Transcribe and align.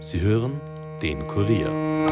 Sie 0.00 0.20
hören 0.20 0.60
den 1.02 1.26
Kurier. 1.26 2.06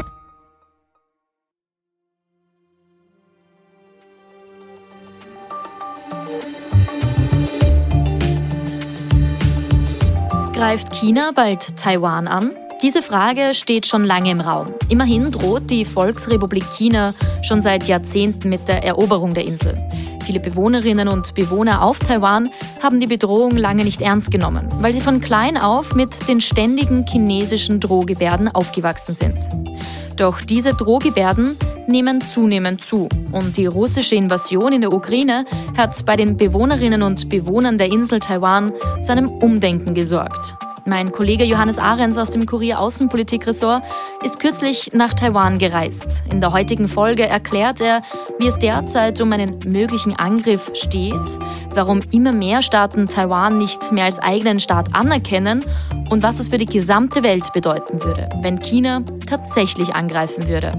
Greift 10.53 10.91
China 10.91 11.31
bald 11.33 11.77
Taiwan 11.77 12.27
an? 12.27 12.57
Diese 12.81 13.01
Frage 13.01 13.53
steht 13.53 13.85
schon 13.85 14.03
lange 14.03 14.31
im 14.31 14.41
Raum. 14.41 14.67
Immerhin 14.89 15.31
droht 15.31 15.69
die 15.69 15.85
Volksrepublik 15.85 16.65
China 16.65 17.13
schon 17.41 17.61
seit 17.61 17.87
Jahrzehnten 17.87 18.49
mit 18.49 18.67
der 18.67 18.83
Eroberung 18.83 19.33
der 19.33 19.45
Insel. 19.45 19.75
Viele 20.27 20.41
Bewohnerinnen 20.41 21.07
und 21.07 21.35
Bewohner 21.35 21.81
auf 21.81 21.99
Taiwan 21.99 22.49
haben 22.83 22.99
die 22.99 23.07
Bedrohung 23.07 23.55
lange 23.55 23.85
nicht 23.85 24.01
ernst 24.01 24.29
genommen, 24.29 24.67
weil 24.81 24.91
sie 24.91 24.99
von 24.99 25.21
klein 25.21 25.55
auf 25.55 25.95
mit 25.95 26.27
den 26.27 26.41
ständigen 26.41 27.05
chinesischen 27.07 27.79
Drohgebärden 27.79 28.49
aufgewachsen 28.49 29.13
sind. 29.13 29.37
Doch 30.17 30.41
diese 30.41 30.73
Drohgebärden 30.73 31.55
nehmen 31.87 32.19
zunehmend 32.19 32.83
zu 32.83 33.07
und 33.31 33.55
die 33.55 33.67
russische 33.67 34.15
Invasion 34.15 34.73
in 34.73 34.81
der 34.81 34.91
Ukraine 34.91 35.45
hat 35.77 36.05
bei 36.05 36.17
den 36.17 36.35
Bewohnerinnen 36.35 37.03
und 37.03 37.29
Bewohnern 37.29 37.77
der 37.77 37.87
Insel 37.87 38.19
Taiwan 38.19 38.73
zu 39.01 39.13
einem 39.13 39.29
Umdenken 39.29 39.93
gesorgt. 39.93 40.57
Mein 40.87 41.11
Kollege 41.11 41.43
Johannes 41.43 41.79
Ahrens 41.79 42.17
aus 42.17 42.29
dem 42.29 42.45
Kurier 42.45 42.79
Außenpolitik-Ressort 42.79 43.83
ist 44.23 44.39
kürzlich 44.39 44.91
nach 44.93 45.13
Taiwan 45.13 45.57
gereist. 45.57 46.23
In 46.31 46.39
der 46.39 46.53
heutigen 46.53 46.87
Folge 46.87 47.27
erklärt 47.27 47.81
er, 47.81 48.01
wie 48.39 48.47
es 48.47 48.57
derzeit 48.57 49.19
um 49.19 49.33
einen 49.33 49.59
möglichen 49.65 50.15
Angriff 50.15 50.71
steht, 50.75 51.39
warum 51.71 51.99
immer 52.11 52.31
mehr 52.31 52.61
Staaten 52.61 53.09
Taiwan 53.09 53.57
nicht 53.57 53.91
mehr 53.91 54.05
als 54.05 54.17
eigenen 54.19 54.61
Staat 54.61 54.95
anerkennen 54.95 55.65
und 56.09 56.23
was 56.23 56.39
es 56.39 56.47
für 56.47 56.57
die 56.57 56.65
gesamte 56.65 57.21
Welt 57.21 57.51
bedeuten 57.51 58.01
würde, 58.01 58.29
wenn 58.41 58.59
China 58.61 59.01
tatsächlich 59.25 59.93
angreifen 59.93 60.47
würde. 60.47 60.71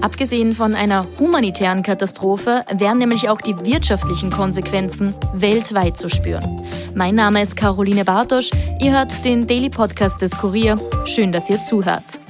Abgesehen 0.00 0.54
von 0.54 0.74
einer 0.76 1.06
humanitären 1.18 1.82
Katastrophe 1.82 2.64
wären 2.72 2.98
nämlich 2.98 3.28
auch 3.28 3.40
die 3.40 3.58
wirtschaftlichen 3.58 4.30
Konsequenzen 4.30 5.12
weltweit 5.34 5.96
zu 5.96 6.08
spüren. 6.08 6.64
Mein 6.94 7.16
Name 7.16 7.42
ist 7.42 7.56
Caroline 7.56 8.04
Bartosch. 8.04 8.50
Ihr 8.80 8.92
hört 8.92 9.24
den 9.24 9.48
Daily 9.48 9.70
Podcast 9.70 10.22
des 10.22 10.36
Kurier. 10.38 10.78
Schön, 11.04 11.32
dass 11.32 11.50
ihr 11.50 11.60
zuhört. 11.62 12.20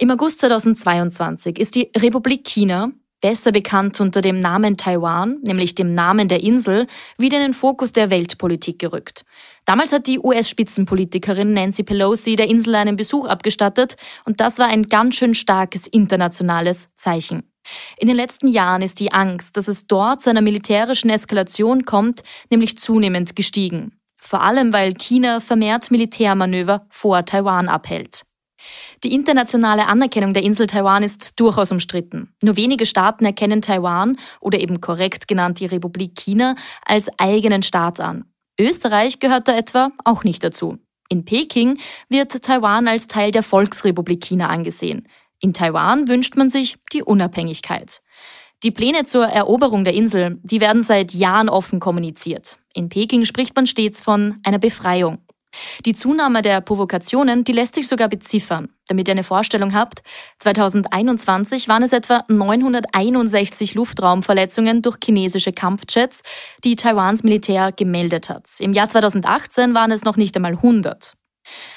Im 0.00 0.10
August 0.10 0.38
2022 0.40 1.58
ist 1.58 1.74
die 1.74 1.90
Republik 1.96 2.44
China 2.44 2.92
besser 3.20 3.52
bekannt 3.52 4.00
unter 4.00 4.20
dem 4.20 4.40
Namen 4.40 4.76
Taiwan, 4.76 5.38
nämlich 5.42 5.74
dem 5.74 5.94
Namen 5.94 6.28
der 6.28 6.42
Insel, 6.42 6.86
wieder 7.18 7.38
in 7.38 7.44
den 7.44 7.54
Fokus 7.54 7.92
der 7.92 8.10
Weltpolitik 8.10 8.78
gerückt. 8.78 9.24
Damals 9.64 9.92
hat 9.92 10.06
die 10.06 10.18
US-Spitzenpolitikerin 10.18 11.52
Nancy 11.52 11.82
Pelosi 11.82 12.36
der 12.36 12.48
Insel 12.48 12.76
einen 12.76 12.96
Besuch 12.96 13.26
abgestattet 13.26 13.96
und 14.24 14.40
das 14.40 14.58
war 14.58 14.66
ein 14.66 14.84
ganz 14.84 15.16
schön 15.16 15.34
starkes 15.34 15.86
internationales 15.86 16.88
Zeichen. 16.96 17.42
In 17.98 18.08
den 18.08 18.16
letzten 18.16 18.48
Jahren 18.48 18.82
ist 18.82 18.98
die 18.98 19.12
Angst, 19.12 19.56
dass 19.56 19.68
es 19.68 19.86
dort 19.86 20.22
zu 20.22 20.30
einer 20.30 20.40
militärischen 20.40 21.10
Eskalation 21.10 21.84
kommt, 21.84 22.22
nämlich 22.50 22.78
zunehmend 22.78 23.36
gestiegen. 23.36 23.98
Vor 24.20 24.42
allem, 24.42 24.72
weil 24.72 24.94
China 24.94 25.40
vermehrt 25.40 25.90
Militärmanöver 25.90 26.86
vor 26.90 27.24
Taiwan 27.24 27.68
abhält. 27.68 28.24
Die 29.04 29.12
internationale 29.12 29.86
Anerkennung 29.86 30.34
der 30.34 30.42
Insel 30.42 30.66
Taiwan 30.66 31.02
ist 31.02 31.38
durchaus 31.38 31.70
umstritten. 31.72 32.34
Nur 32.42 32.56
wenige 32.56 32.86
Staaten 32.86 33.24
erkennen 33.24 33.62
Taiwan 33.62 34.18
oder 34.40 34.58
eben 34.60 34.80
korrekt 34.80 35.28
genannt 35.28 35.60
die 35.60 35.66
Republik 35.66 36.16
China 36.16 36.56
als 36.84 37.08
eigenen 37.18 37.62
Staat 37.62 38.00
an. 38.00 38.24
Österreich 38.58 39.20
gehört 39.20 39.48
da 39.48 39.56
etwa 39.56 39.90
auch 40.04 40.24
nicht 40.24 40.42
dazu. 40.42 40.78
In 41.08 41.24
Peking 41.24 41.78
wird 42.08 42.42
Taiwan 42.42 42.88
als 42.88 43.06
Teil 43.06 43.30
der 43.30 43.42
Volksrepublik 43.42 44.22
China 44.22 44.48
angesehen. 44.48 45.08
In 45.40 45.54
Taiwan 45.54 46.08
wünscht 46.08 46.36
man 46.36 46.50
sich 46.50 46.76
die 46.92 47.02
Unabhängigkeit. 47.02 48.02
Die 48.64 48.72
Pläne 48.72 49.04
zur 49.04 49.26
Eroberung 49.26 49.84
der 49.84 49.94
Insel, 49.94 50.40
die 50.42 50.60
werden 50.60 50.82
seit 50.82 51.14
Jahren 51.14 51.48
offen 51.48 51.78
kommuniziert. 51.78 52.58
In 52.74 52.88
Peking 52.88 53.24
spricht 53.24 53.54
man 53.54 53.68
stets 53.68 54.00
von 54.00 54.40
einer 54.42 54.58
Befreiung. 54.58 55.18
Die 55.84 55.92
Zunahme 55.94 56.42
der 56.42 56.60
Provokationen, 56.60 57.44
die 57.44 57.52
lässt 57.52 57.74
sich 57.74 57.88
sogar 57.88 58.08
beziffern. 58.08 58.68
Damit 58.88 59.08
ihr 59.08 59.12
eine 59.12 59.24
Vorstellung 59.24 59.74
habt, 59.74 60.02
2021 60.38 61.68
waren 61.68 61.82
es 61.82 61.92
etwa 61.92 62.24
961 62.28 63.74
Luftraumverletzungen 63.74 64.82
durch 64.82 64.96
chinesische 65.04 65.52
Kampfjets, 65.52 66.22
die 66.64 66.76
Taiwans 66.76 67.22
Militär 67.22 67.72
gemeldet 67.72 68.28
hat. 68.30 68.48
Im 68.60 68.72
Jahr 68.72 68.88
2018 68.88 69.74
waren 69.74 69.90
es 69.90 70.04
noch 70.04 70.16
nicht 70.16 70.34
einmal 70.36 70.52
100. 70.52 71.14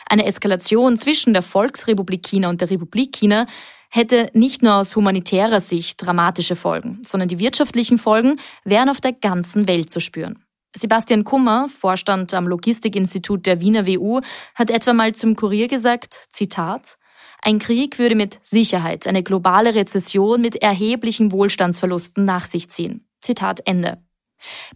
Eine 0.07 0.25
Eskalation 0.25 0.97
zwischen 0.97 1.33
der 1.33 1.41
Volksrepublik 1.41 2.23
China 2.23 2.49
und 2.49 2.61
der 2.61 2.69
Republik 2.69 3.13
China 3.13 3.45
hätte 3.89 4.29
nicht 4.33 4.63
nur 4.63 4.75
aus 4.75 4.95
humanitärer 4.95 5.59
Sicht 5.59 6.05
dramatische 6.05 6.55
Folgen, 6.55 7.01
sondern 7.05 7.29
die 7.29 7.39
wirtschaftlichen 7.39 7.97
Folgen 7.97 8.39
wären 8.63 8.89
auf 8.89 9.01
der 9.01 9.13
ganzen 9.13 9.67
Welt 9.67 9.89
zu 9.89 9.99
spüren. 9.99 10.43
Sebastian 10.75 11.23
Kummer, 11.23 11.67
Vorstand 11.67 12.33
am 12.33 12.47
Logistikinstitut 12.47 13.45
der 13.45 13.59
Wiener 13.59 13.87
WU, 13.87 14.21
hat 14.55 14.69
etwa 14.69 14.93
mal 14.93 15.13
zum 15.13 15.35
Kurier 15.35 15.67
gesagt, 15.67 16.27
Zitat, 16.31 16.97
ein 17.41 17.59
Krieg 17.59 17.97
würde 17.97 18.15
mit 18.15 18.39
Sicherheit 18.43 19.07
eine 19.07 19.23
globale 19.23 19.73
Rezession 19.73 20.41
mit 20.41 20.57
erheblichen 20.57 21.31
Wohlstandsverlusten 21.31 22.23
nach 22.23 22.45
sich 22.45 22.69
ziehen. 22.69 23.07
Zitat 23.21 23.61
Ende. 23.65 23.97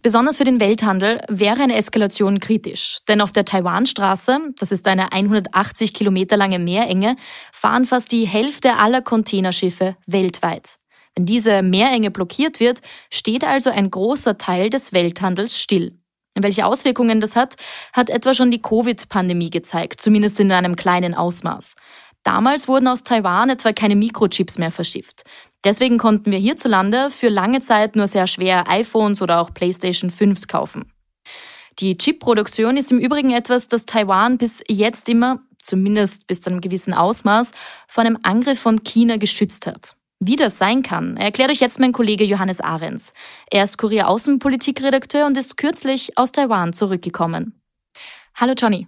Besonders 0.02 0.36
für 0.36 0.44
den 0.44 0.60
Welthandel 0.60 1.20
wäre 1.28 1.62
eine 1.62 1.76
Eskalation 1.76 2.40
kritisch, 2.40 2.98
denn 3.08 3.20
auf 3.20 3.32
der 3.32 3.44
Taiwanstraße, 3.44 4.38
das 4.58 4.70
ist 4.70 4.86
eine 4.86 5.12
180 5.12 5.92
Kilometer 5.92 6.36
lange 6.36 6.58
Meerenge, 6.58 7.16
fahren 7.52 7.86
fast 7.86 8.12
die 8.12 8.26
Hälfte 8.26 8.76
aller 8.76 9.02
Containerschiffe 9.02 9.96
weltweit. 10.06 10.78
Wenn 11.16 11.26
diese 11.26 11.62
Meerenge 11.62 12.10
blockiert 12.10 12.60
wird, 12.60 12.80
steht 13.10 13.42
also 13.42 13.70
ein 13.70 13.90
großer 13.90 14.36
Teil 14.36 14.68
des 14.68 14.92
Welthandels 14.92 15.58
still. 15.58 15.98
Welche 16.34 16.66
Auswirkungen 16.66 17.20
das 17.20 17.34
hat, 17.34 17.56
hat 17.94 18.10
etwa 18.10 18.34
schon 18.34 18.50
die 18.50 18.60
Covid-Pandemie 18.60 19.48
gezeigt, 19.48 20.00
zumindest 20.02 20.38
in 20.38 20.52
einem 20.52 20.76
kleinen 20.76 21.14
Ausmaß. 21.14 21.74
Damals 22.22 22.68
wurden 22.68 22.88
aus 22.88 23.04
Taiwan 23.04 23.48
etwa 23.48 23.72
keine 23.72 23.96
Mikrochips 23.96 24.58
mehr 24.58 24.72
verschifft. 24.72 25.22
Deswegen 25.64 25.96
konnten 25.96 26.30
wir 26.32 26.38
hierzulande 26.38 27.10
für 27.10 27.28
lange 27.28 27.62
Zeit 27.62 27.96
nur 27.96 28.06
sehr 28.06 28.26
schwer 28.26 28.68
iPhones 28.68 29.22
oder 29.22 29.40
auch 29.40 29.54
PlayStation 29.54 30.10
5s 30.10 30.46
kaufen. 30.46 30.92
Die 31.78 31.96
Chipproduktion 31.96 32.76
ist 32.76 32.92
im 32.92 32.98
Übrigen 32.98 33.30
etwas, 33.30 33.68
das 33.68 33.86
Taiwan 33.86 34.38
bis 34.38 34.62
jetzt 34.68 35.08
immer, 35.08 35.40
zumindest 35.62 36.26
bis 36.26 36.40
zu 36.40 36.50
einem 36.50 36.60
gewissen 36.60 36.92
Ausmaß, 36.92 37.52
vor 37.88 38.04
einem 38.04 38.18
Angriff 38.22 38.60
von 38.60 38.82
China 38.82 39.16
geschützt 39.16 39.66
hat. 39.66 39.95
Wie 40.18 40.36
das 40.36 40.56
sein 40.56 40.82
kann, 40.82 41.18
erklärt 41.18 41.50
euch 41.50 41.60
jetzt 41.60 41.78
mein 41.78 41.92
Kollege 41.92 42.24
Johannes 42.24 42.62
Ahrens. 42.62 43.12
Er 43.50 43.64
ist 43.64 43.76
Kurier 43.76 44.08
Außenpolitikredakteur 44.08 45.26
und 45.26 45.36
ist 45.36 45.58
kürzlich 45.58 46.16
aus 46.16 46.32
Taiwan 46.32 46.72
zurückgekommen. 46.72 47.60
Hallo 48.34 48.54
Johnny. 48.56 48.86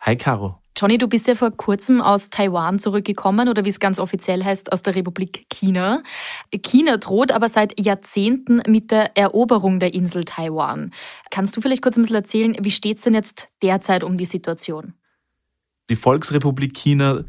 Hi 0.00 0.16
Caro. 0.16 0.58
Johnny, 0.76 0.98
du 0.98 1.06
bist 1.06 1.28
ja 1.28 1.36
vor 1.36 1.52
kurzem 1.52 2.02
aus 2.02 2.30
Taiwan 2.30 2.80
zurückgekommen 2.80 3.48
oder 3.48 3.64
wie 3.64 3.68
es 3.68 3.78
ganz 3.78 4.00
offiziell 4.00 4.42
heißt, 4.44 4.72
aus 4.72 4.82
der 4.82 4.96
Republik 4.96 5.46
China. 5.48 6.02
China 6.50 6.96
droht 6.96 7.30
aber 7.30 7.48
seit 7.48 7.80
Jahrzehnten 7.80 8.60
mit 8.66 8.90
der 8.90 9.16
Eroberung 9.16 9.78
der 9.78 9.94
Insel 9.94 10.24
Taiwan. 10.24 10.92
Kannst 11.30 11.56
du 11.56 11.60
vielleicht 11.60 11.80
kurz 11.80 11.96
ein 11.96 12.02
bisschen 12.02 12.16
erzählen, 12.16 12.56
wie 12.60 12.72
steht 12.72 12.98
es 12.98 13.04
denn 13.04 13.14
jetzt 13.14 13.48
derzeit 13.62 14.02
um 14.02 14.18
die 14.18 14.26
Situation? 14.26 14.94
Die 15.88 15.96
Volksrepublik 15.96 16.74
China 16.74 17.24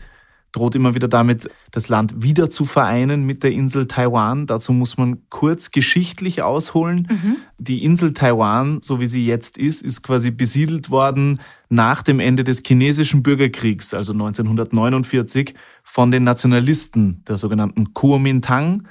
droht 0.51 0.75
immer 0.75 0.95
wieder 0.95 1.07
damit, 1.07 1.49
das 1.71 1.89
Land 1.89 2.23
wieder 2.23 2.49
zu 2.49 2.65
vereinen 2.65 3.25
mit 3.25 3.43
der 3.43 3.51
Insel 3.51 3.87
Taiwan. 3.87 4.47
Dazu 4.47 4.73
muss 4.73 4.97
man 4.97 5.29
kurz 5.29 5.71
geschichtlich 5.71 6.41
ausholen. 6.41 7.07
Mhm. 7.09 7.37
Die 7.57 7.83
Insel 7.83 8.13
Taiwan, 8.13 8.79
so 8.81 8.99
wie 8.99 9.05
sie 9.05 9.25
jetzt 9.25 9.57
ist, 9.57 9.81
ist 9.81 10.01
quasi 10.03 10.31
besiedelt 10.31 10.89
worden 10.89 11.39
nach 11.69 12.01
dem 12.01 12.19
Ende 12.19 12.43
des 12.43 12.63
chinesischen 12.65 13.23
Bürgerkriegs, 13.23 13.93
also 13.93 14.13
1949, 14.13 15.53
von 15.83 16.11
den 16.11 16.23
Nationalisten 16.23 17.23
der 17.27 17.37
sogenannten 17.37 17.93
Kuomintang. 17.93 18.87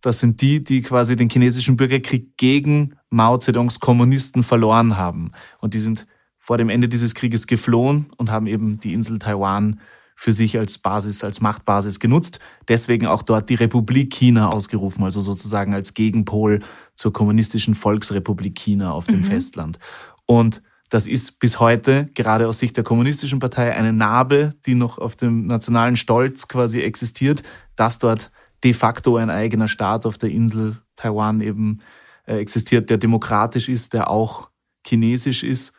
Das 0.00 0.20
sind 0.20 0.40
die, 0.40 0.62
die 0.62 0.82
quasi 0.82 1.16
den 1.16 1.30
chinesischen 1.30 1.76
Bürgerkrieg 1.76 2.36
gegen 2.36 2.94
Mao 3.10 3.38
Zedongs 3.38 3.80
Kommunisten 3.80 4.42
verloren 4.42 4.96
haben. 4.96 5.32
Und 5.60 5.74
die 5.74 5.78
sind 5.78 6.06
vor 6.38 6.58
dem 6.58 6.68
Ende 6.68 6.88
dieses 6.88 7.14
Krieges 7.14 7.46
geflohen 7.46 8.06
und 8.18 8.30
haben 8.30 8.46
eben 8.46 8.78
die 8.78 8.92
Insel 8.92 9.18
Taiwan 9.18 9.80
für 10.16 10.32
sich 10.32 10.58
als 10.58 10.78
Basis, 10.78 11.22
als 11.22 11.40
Machtbasis 11.42 12.00
genutzt. 12.00 12.40
Deswegen 12.66 13.06
auch 13.06 13.22
dort 13.22 13.50
die 13.50 13.54
Republik 13.54 14.12
China 14.12 14.48
ausgerufen, 14.48 15.04
also 15.04 15.20
sozusagen 15.20 15.74
als 15.74 15.92
Gegenpol 15.94 16.60
zur 16.94 17.12
kommunistischen 17.12 17.74
Volksrepublik 17.74 18.56
China 18.58 18.92
auf 18.92 19.04
dem 19.04 19.20
mhm. 19.20 19.24
Festland. 19.24 19.78
Und 20.24 20.62
das 20.88 21.06
ist 21.06 21.38
bis 21.38 21.60
heute, 21.60 22.06
gerade 22.14 22.48
aus 22.48 22.58
Sicht 22.58 22.76
der 22.76 22.84
kommunistischen 22.84 23.40
Partei, 23.40 23.76
eine 23.76 23.92
Narbe, 23.92 24.50
die 24.64 24.74
noch 24.74 24.98
auf 24.98 25.16
dem 25.16 25.46
nationalen 25.46 25.96
Stolz 25.96 26.48
quasi 26.48 26.80
existiert, 26.80 27.42
dass 27.74 27.98
dort 27.98 28.30
de 28.64 28.72
facto 28.72 29.16
ein 29.16 29.28
eigener 29.28 29.68
Staat 29.68 30.06
auf 30.06 30.16
der 30.16 30.30
Insel 30.30 30.78
Taiwan 30.94 31.42
eben 31.42 31.80
äh, 32.26 32.38
existiert, 32.38 32.88
der 32.88 32.96
demokratisch 32.96 33.68
ist, 33.68 33.92
der 33.92 34.08
auch 34.08 34.48
chinesisch 34.86 35.42
ist 35.42 35.74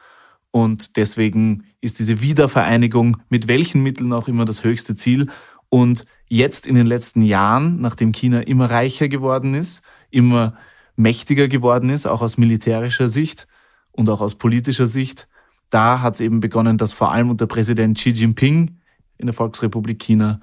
Und 0.52 0.98
deswegen 0.98 1.66
ist 1.82 2.00
diese 2.00 2.22
Wiedervereinigung 2.22 3.18
mit 3.30 3.48
welchen 3.48 3.84
Mitteln 3.84 4.14
auch 4.14 4.28
immer 4.28 4.46
das 4.46 4.64
höchste 4.64 4.96
Ziel. 4.96 5.28
Und 5.70 6.06
jetzt 6.30 6.66
in 6.66 6.76
den 6.76 6.88
letzten 6.88 7.22
Jahren, 7.22 7.82
nachdem 7.82 8.12
China 8.12 8.42
immer 8.42 8.70
reicher 8.70 9.08
geworden 9.08 9.54
ist, 9.54 9.82
immer 10.10 10.56
mächtiger 10.96 11.48
geworden 11.48 11.90
ist, 11.90 12.08
auch 12.08 12.22
aus 12.22 12.38
militärischer 12.38 13.08
Sicht 13.08 13.48
und 13.92 14.10
auch 14.10 14.22
aus 14.22 14.36
politischer 14.36 14.88
Sicht, 14.88 15.28
da 15.70 16.02
hat 16.02 16.16
es 16.16 16.22
eben 16.22 16.40
begonnen, 16.40 16.78
dass 16.78 16.94
vor 16.94 17.12
allem 17.12 17.30
unter 17.30 17.46
Präsident 17.46 17.98
Xi 17.98 18.10
Jinping 18.10 18.78
in 19.18 19.28
der 19.28 19.34
Volksrepublik 19.34 20.00
China 20.00 20.40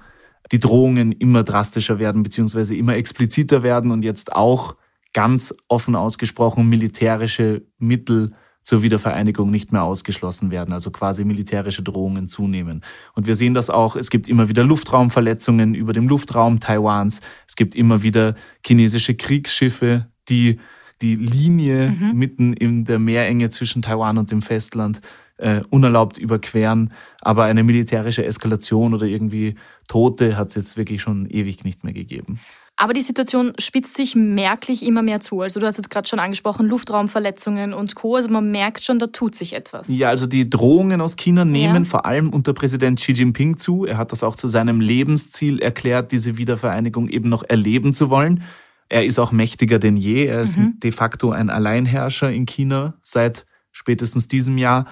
die 0.51 0.59
Drohungen 0.59 1.11
immer 1.11 1.43
drastischer 1.43 1.97
werden, 1.97 2.21
beziehungsweise 2.21 2.75
immer 2.75 2.95
expliziter 2.95 3.63
werden 3.63 3.91
und 3.91 4.05
jetzt 4.05 4.33
auch 4.33 4.75
ganz 5.13 5.55
offen 5.67 5.95
ausgesprochen 5.95 6.69
militärische 6.69 7.65
Mittel 7.79 8.33
zur 8.65 8.81
Wiedervereinigung 8.81 9.49
nicht 9.51 9.71
mehr 9.71 9.83
ausgeschlossen 9.83 10.51
werden, 10.51 10.73
also 10.73 10.91
quasi 10.91 11.23
militärische 11.23 11.83
Drohungen 11.83 12.27
zunehmen. 12.27 12.81
Und 13.13 13.27
wir 13.27 13.35
sehen 13.35 13.53
das 13.53 13.69
auch, 13.69 13.95
es 13.95 14.09
gibt 14.09 14.27
immer 14.27 14.49
wieder 14.49 14.63
Luftraumverletzungen 14.63 15.75
über 15.75 15.93
dem 15.93 16.07
Luftraum 16.07 16.59
Taiwans, 16.59 17.21
es 17.47 17.55
gibt 17.55 17.75
immer 17.75 18.01
wieder 18.01 18.33
chinesische 18.65 19.13
Kriegsschiffe, 19.13 20.07
die 20.27 20.59
die 21.01 21.13
Linie 21.13 21.91
mhm. 21.91 22.17
mitten 22.17 22.53
in 22.53 22.85
der 22.85 22.99
Meerenge 22.99 23.49
zwischen 23.51 23.83
Taiwan 23.83 24.17
und 24.17 24.31
dem 24.31 24.41
Festland 24.41 25.01
äh, 25.37 25.61
unerlaubt 25.69 26.17
überqueren. 26.17 26.93
Aber 27.21 27.43
eine 27.43 27.63
militärische 27.63 28.25
Eskalation 28.25 28.93
oder 28.93 29.05
irgendwie 29.05 29.55
Tote 29.87 30.37
hat 30.37 30.49
es 30.49 30.55
jetzt 30.55 30.77
wirklich 30.77 31.01
schon 31.01 31.29
ewig 31.29 31.63
nicht 31.63 31.83
mehr 31.83 31.93
gegeben. 31.93 32.39
Aber 32.77 32.91
die 32.91 33.01
Situation 33.01 33.53
spitzt 33.57 33.95
sich 33.95 34.15
merklich 34.15 34.85
immer 34.85 35.01
mehr 35.01 35.21
zu. 35.21 35.39
Also 35.39 35.61
du 35.61 35.65
hast 35.65 35.77
jetzt 35.77 35.89
gerade 35.89 36.09
schon 36.09 36.19
angesprochen, 36.19 36.67
Luftraumverletzungen 36.67 37.73
und 37.73 37.95
Co. 37.95 38.15
Also 38.15 38.29
man 38.29 38.51
merkt 38.51 38.83
schon, 38.83 38.99
da 38.99 39.07
tut 39.07 39.33
sich 39.33 39.53
etwas. 39.53 39.87
Ja, 39.87 40.09
also 40.09 40.27
die 40.27 40.49
Drohungen 40.49 40.99
aus 40.99 41.15
China 41.15 41.45
nehmen 41.45 41.83
ja. 41.83 41.89
vor 41.89 42.05
allem 42.05 42.31
unter 42.31 42.53
Präsident 42.53 42.99
Xi 42.99 43.13
Jinping 43.13 43.57
zu. 43.57 43.85
Er 43.85 43.97
hat 43.97 44.11
das 44.11 44.23
auch 44.23 44.35
zu 44.35 44.49
seinem 44.49 44.81
Lebensziel 44.81 45.59
erklärt, 45.59 46.11
diese 46.11 46.37
Wiedervereinigung 46.37 47.07
eben 47.07 47.29
noch 47.29 47.43
erleben 47.47 47.93
zu 47.93 48.09
wollen. 48.09 48.43
Er 48.89 49.05
ist 49.05 49.19
auch 49.19 49.31
mächtiger 49.31 49.79
denn 49.79 49.95
je. 49.95 50.25
Er 50.25 50.41
ist 50.41 50.57
mhm. 50.57 50.77
de 50.79 50.91
facto 50.91 51.31
ein 51.31 51.49
Alleinherrscher 51.49 52.31
in 52.31 52.45
China 52.45 52.95
seit 53.01 53.45
spätestens 53.71 54.27
diesem 54.27 54.57
Jahr. 54.57 54.85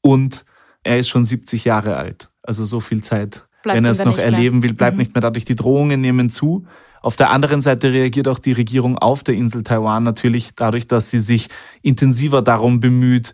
Und 0.00 0.44
er 0.82 0.98
ist 0.98 1.08
schon 1.08 1.24
70 1.24 1.64
Jahre 1.64 1.96
alt. 1.96 2.30
Also 2.42 2.64
so 2.64 2.80
viel 2.80 3.02
Zeit, 3.02 3.46
bleibt 3.62 3.76
wenn 3.76 3.84
er 3.84 3.92
es 3.92 4.04
noch 4.04 4.18
erleben 4.18 4.64
will, 4.64 4.74
bleibt 4.74 4.94
mhm. 4.94 4.98
nicht 4.98 5.14
mehr 5.14 5.22
dadurch. 5.22 5.44
Die 5.44 5.56
Drohungen 5.56 6.00
nehmen 6.00 6.30
zu. 6.30 6.66
Auf 7.02 7.16
der 7.16 7.30
anderen 7.30 7.60
Seite 7.60 7.92
reagiert 7.92 8.28
auch 8.28 8.38
die 8.38 8.52
Regierung 8.52 8.98
auf 8.98 9.22
der 9.22 9.34
Insel 9.34 9.62
Taiwan 9.62 10.02
natürlich 10.02 10.54
dadurch, 10.54 10.86
dass 10.86 11.10
sie 11.10 11.18
sich 11.18 11.48
intensiver 11.82 12.42
darum 12.42 12.80
bemüht, 12.80 13.32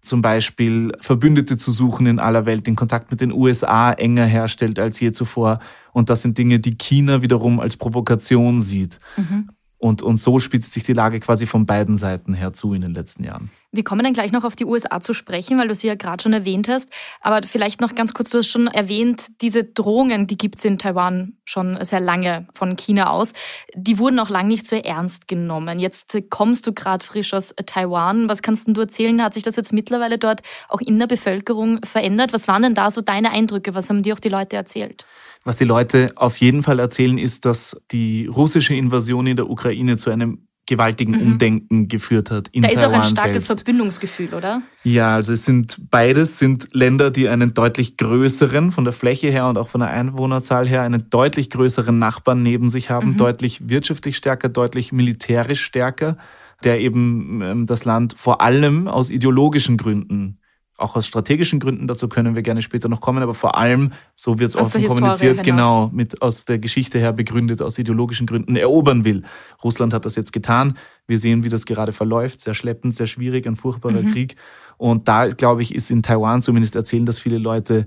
zum 0.00 0.22
Beispiel 0.22 0.92
Verbündete 1.00 1.56
zu 1.56 1.72
suchen 1.72 2.06
in 2.06 2.18
aller 2.18 2.46
Welt, 2.46 2.66
den 2.66 2.76
Kontakt 2.76 3.10
mit 3.10 3.20
den 3.20 3.32
USA 3.32 3.92
enger 3.92 4.24
herstellt 4.24 4.78
als 4.78 5.00
je 5.00 5.12
zuvor. 5.12 5.58
Und 5.92 6.10
das 6.10 6.22
sind 6.22 6.38
Dinge, 6.38 6.60
die 6.60 6.76
China 6.76 7.22
wiederum 7.22 7.58
als 7.60 7.76
Provokation 7.76 8.60
sieht. 8.60 9.00
Mhm. 9.16 9.50
Und, 9.86 10.02
und 10.02 10.18
so 10.18 10.40
spitzt 10.40 10.72
sich 10.72 10.82
die 10.82 10.94
Lage 10.94 11.20
quasi 11.20 11.46
von 11.46 11.64
beiden 11.64 11.96
Seiten 11.96 12.34
her 12.34 12.52
zu 12.52 12.74
in 12.74 12.82
den 12.82 12.92
letzten 12.92 13.22
Jahren. 13.22 13.52
Wir 13.70 13.84
kommen 13.84 14.02
dann 14.02 14.14
gleich 14.14 14.32
noch 14.32 14.42
auf 14.42 14.56
die 14.56 14.64
USA 14.64 15.00
zu 15.00 15.12
sprechen, 15.12 15.58
weil 15.58 15.68
du 15.68 15.76
sie 15.76 15.86
ja 15.86 15.94
gerade 15.94 16.20
schon 16.20 16.32
erwähnt 16.32 16.66
hast. 16.66 16.88
Aber 17.20 17.46
vielleicht 17.46 17.80
noch 17.80 17.94
ganz 17.94 18.12
kurz, 18.12 18.30
du 18.30 18.38
hast 18.38 18.48
schon 18.48 18.66
erwähnt, 18.66 19.28
diese 19.42 19.62
Drohungen, 19.62 20.26
die 20.26 20.36
gibt 20.36 20.58
es 20.58 20.64
in 20.64 20.78
Taiwan 20.78 21.34
schon 21.44 21.78
sehr 21.84 22.00
lange 22.00 22.48
von 22.52 22.74
China 22.74 23.10
aus. 23.10 23.32
Die 23.76 24.00
wurden 24.00 24.18
auch 24.18 24.28
lange 24.28 24.48
nicht 24.48 24.66
so 24.66 24.74
ernst 24.74 25.28
genommen. 25.28 25.78
Jetzt 25.78 26.18
kommst 26.30 26.66
du 26.66 26.72
gerade 26.72 27.04
frisch 27.04 27.32
aus 27.32 27.54
Taiwan. 27.66 28.28
Was 28.28 28.42
kannst 28.42 28.66
du 28.66 28.80
erzählen? 28.80 29.22
Hat 29.22 29.34
sich 29.34 29.44
das 29.44 29.54
jetzt 29.54 29.72
mittlerweile 29.72 30.18
dort 30.18 30.42
auch 30.68 30.80
in 30.80 30.98
der 30.98 31.06
Bevölkerung 31.06 31.78
verändert? 31.84 32.32
Was 32.32 32.48
waren 32.48 32.62
denn 32.62 32.74
da 32.74 32.90
so 32.90 33.02
deine 33.02 33.30
Eindrücke? 33.30 33.76
Was 33.76 33.88
haben 33.88 34.02
dir 34.02 34.14
auch 34.14 34.20
die 34.20 34.30
Leute 34.30 34.56
erzählt? 34.56 35.06
Was 35.46 35.54
die 35.54 35.64
Leute 35.64 36.10
auf 36.16 36.38
jeden 36.38 36.64
Fall 36.64 36.80
erzählen, 36.80 37.18
ist, 37.18 37.44
dass 37.44 37.80
die 37.92 38.26
russische 38.26 38.74
Invasion 38.74 39.28
in 39.28 39.36
der 39.36 39.48
Ukraine 39.48 39.96
zu 39.96 40.10
einem 40.10 40.48
gewaltigen 40.66 41.12
mhm. 41.12 41.22
Umdenken 41.22 41.86
geführt 41.86 42.32
hat. 42.32 42.48
In 42.48 42.62
da 42.62 42.68
ist 42.68 42.80
Taiwan 42.80 42.94
auch 42.94 43.04
ein 43.04 43.10
starkes 43.10 43.44
selbst. 43.44 43.62
Verbindungsgefühl, 43.62 44.34
oder? 44.34 44.62
Ja, 44.82 45.14
also 45.14 45.32
es 45.32 45.44
sind 45.44 45.88
beides 45.88 46.40
sind 46.40 46.66
Länder, 46.72 47.12
die 47.12 47.28
einen 47.28 47.54
deutlich 47.54 47.96
größeren, 47.96 48.72
von 48.72 48.82
der 48.82 48.92
Fläche 48.92 49.28
her 49.28 49.46
und 49.46 49.56
auch 49.56 49.68
von 49.68 49.82
der 49.82 49.90
Einwohnerzahl 49.90 50.66
her, 50.66 50.82
einen 50.82 51.08
deutlich 51.10 51.48
größeren 51.50 51.96
Nachbarn 51.96 52.42
neben 52.42 52.68
sich 52.68 52.90
haben, 52.90 53.10
mhm. 53.10 53.16
deutlich 53.16 53.68
wirtschaftlich 53.68 54.16
stärker, 54.16 54.48
deutlich 54.48 54.90
militärisch 54.90 55.62
stärker, 55.62 56.18
der 56.64 56.80
eben 56.80 57.40
ähm, 57.40 57.66
das 57.66 57.84
Land 57.84 58.14
vor 58.18 58.40
allem 58.40 58.88
aus 58.88 59.10
ideologischen 59.10 59.76
Gründen 59.76 60.40
auch 60.78 60.96
aus 60.96 61.06
strategischen 61.06 61.58
Gründen, 61.58 61.86
dazu 61.86 62.08
können 62.08 62.34
wir 62.34 62.42
gerne 62.42 62.62
später 62.62 62.88
noch 62.88 63.00
kommen, 63.00 63.22
aber 63.22 63.34
vor 63.34 63.56
allem, 63.56 63.92
so 64.14 64.38
wird 64.38 64.50
es 64.50 64.56
offen 64.56 64.86
kommuniziert, 64.86 65.42
genau, 65.42 65.90
mit 65.92 66.20
aus 66.22 66.44
der 66.44 66.58
Geschichte 66.58 66.98
her 66.98 67.12
begründet, 67.12 67.62
aus 67.62 67.78
ideologischen 67.78 68.26
Gründen 68.26 68.56
erobern 68.56 69.04
will. 69.04 69.22
Russland 69.64 69.94
hat 69.94 70.04
das 70.04 70.16
jetzt 70.16 70.32
getan. 70.32 70.76
Wir 71.06 71.18
sehen, 71.18 71.44
wie 71.44 71.48
das 71.48 71.66
gerade 71.66 71.92
verläuft. 71.92 72.40
Sehr 72.40 72.54
schleppend, 72.54 72.96
sehr 72.96 73.06
schwierig, 73.06 73.46
ein 73.46 73.56
furchtbarer 73.56 74.02
mhm. 74.02 74.12
Krieg. 74.12 74.36
Und 74.76 75.08
da, 75.08 75.28
glaube 75.28 75.62
ich, 75.62 75.74
ist 75.74 75.90
in 75.90 76.02
Taiwan 76.02 76.42
zumindest 76.42 76.76
erzählen 76.76 77.06
das 77.06 77.18
viele 77.18 77.38
Leute 77.38 77.86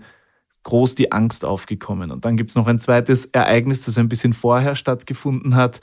groß 0.63 0.95
die 0.95 1.11
Angst 1.11 1.45
aufgekommen. 1.45 2.11
Und 2.11 2.25
dann 2.25 2.37
gibt 2.37 2.51
es 2.51 2.55
noch 2.55 2.67
ein 2.67 2.79
zweites 2.79 3.25
Ereignis, 3.25 3.85
das 3.85 3.97
ein 3.97 4.09
bisschen 4.09 4.33
vorher 4.33 4.75
stattgefunden 4.75 5.55
hat, 5.55 5.81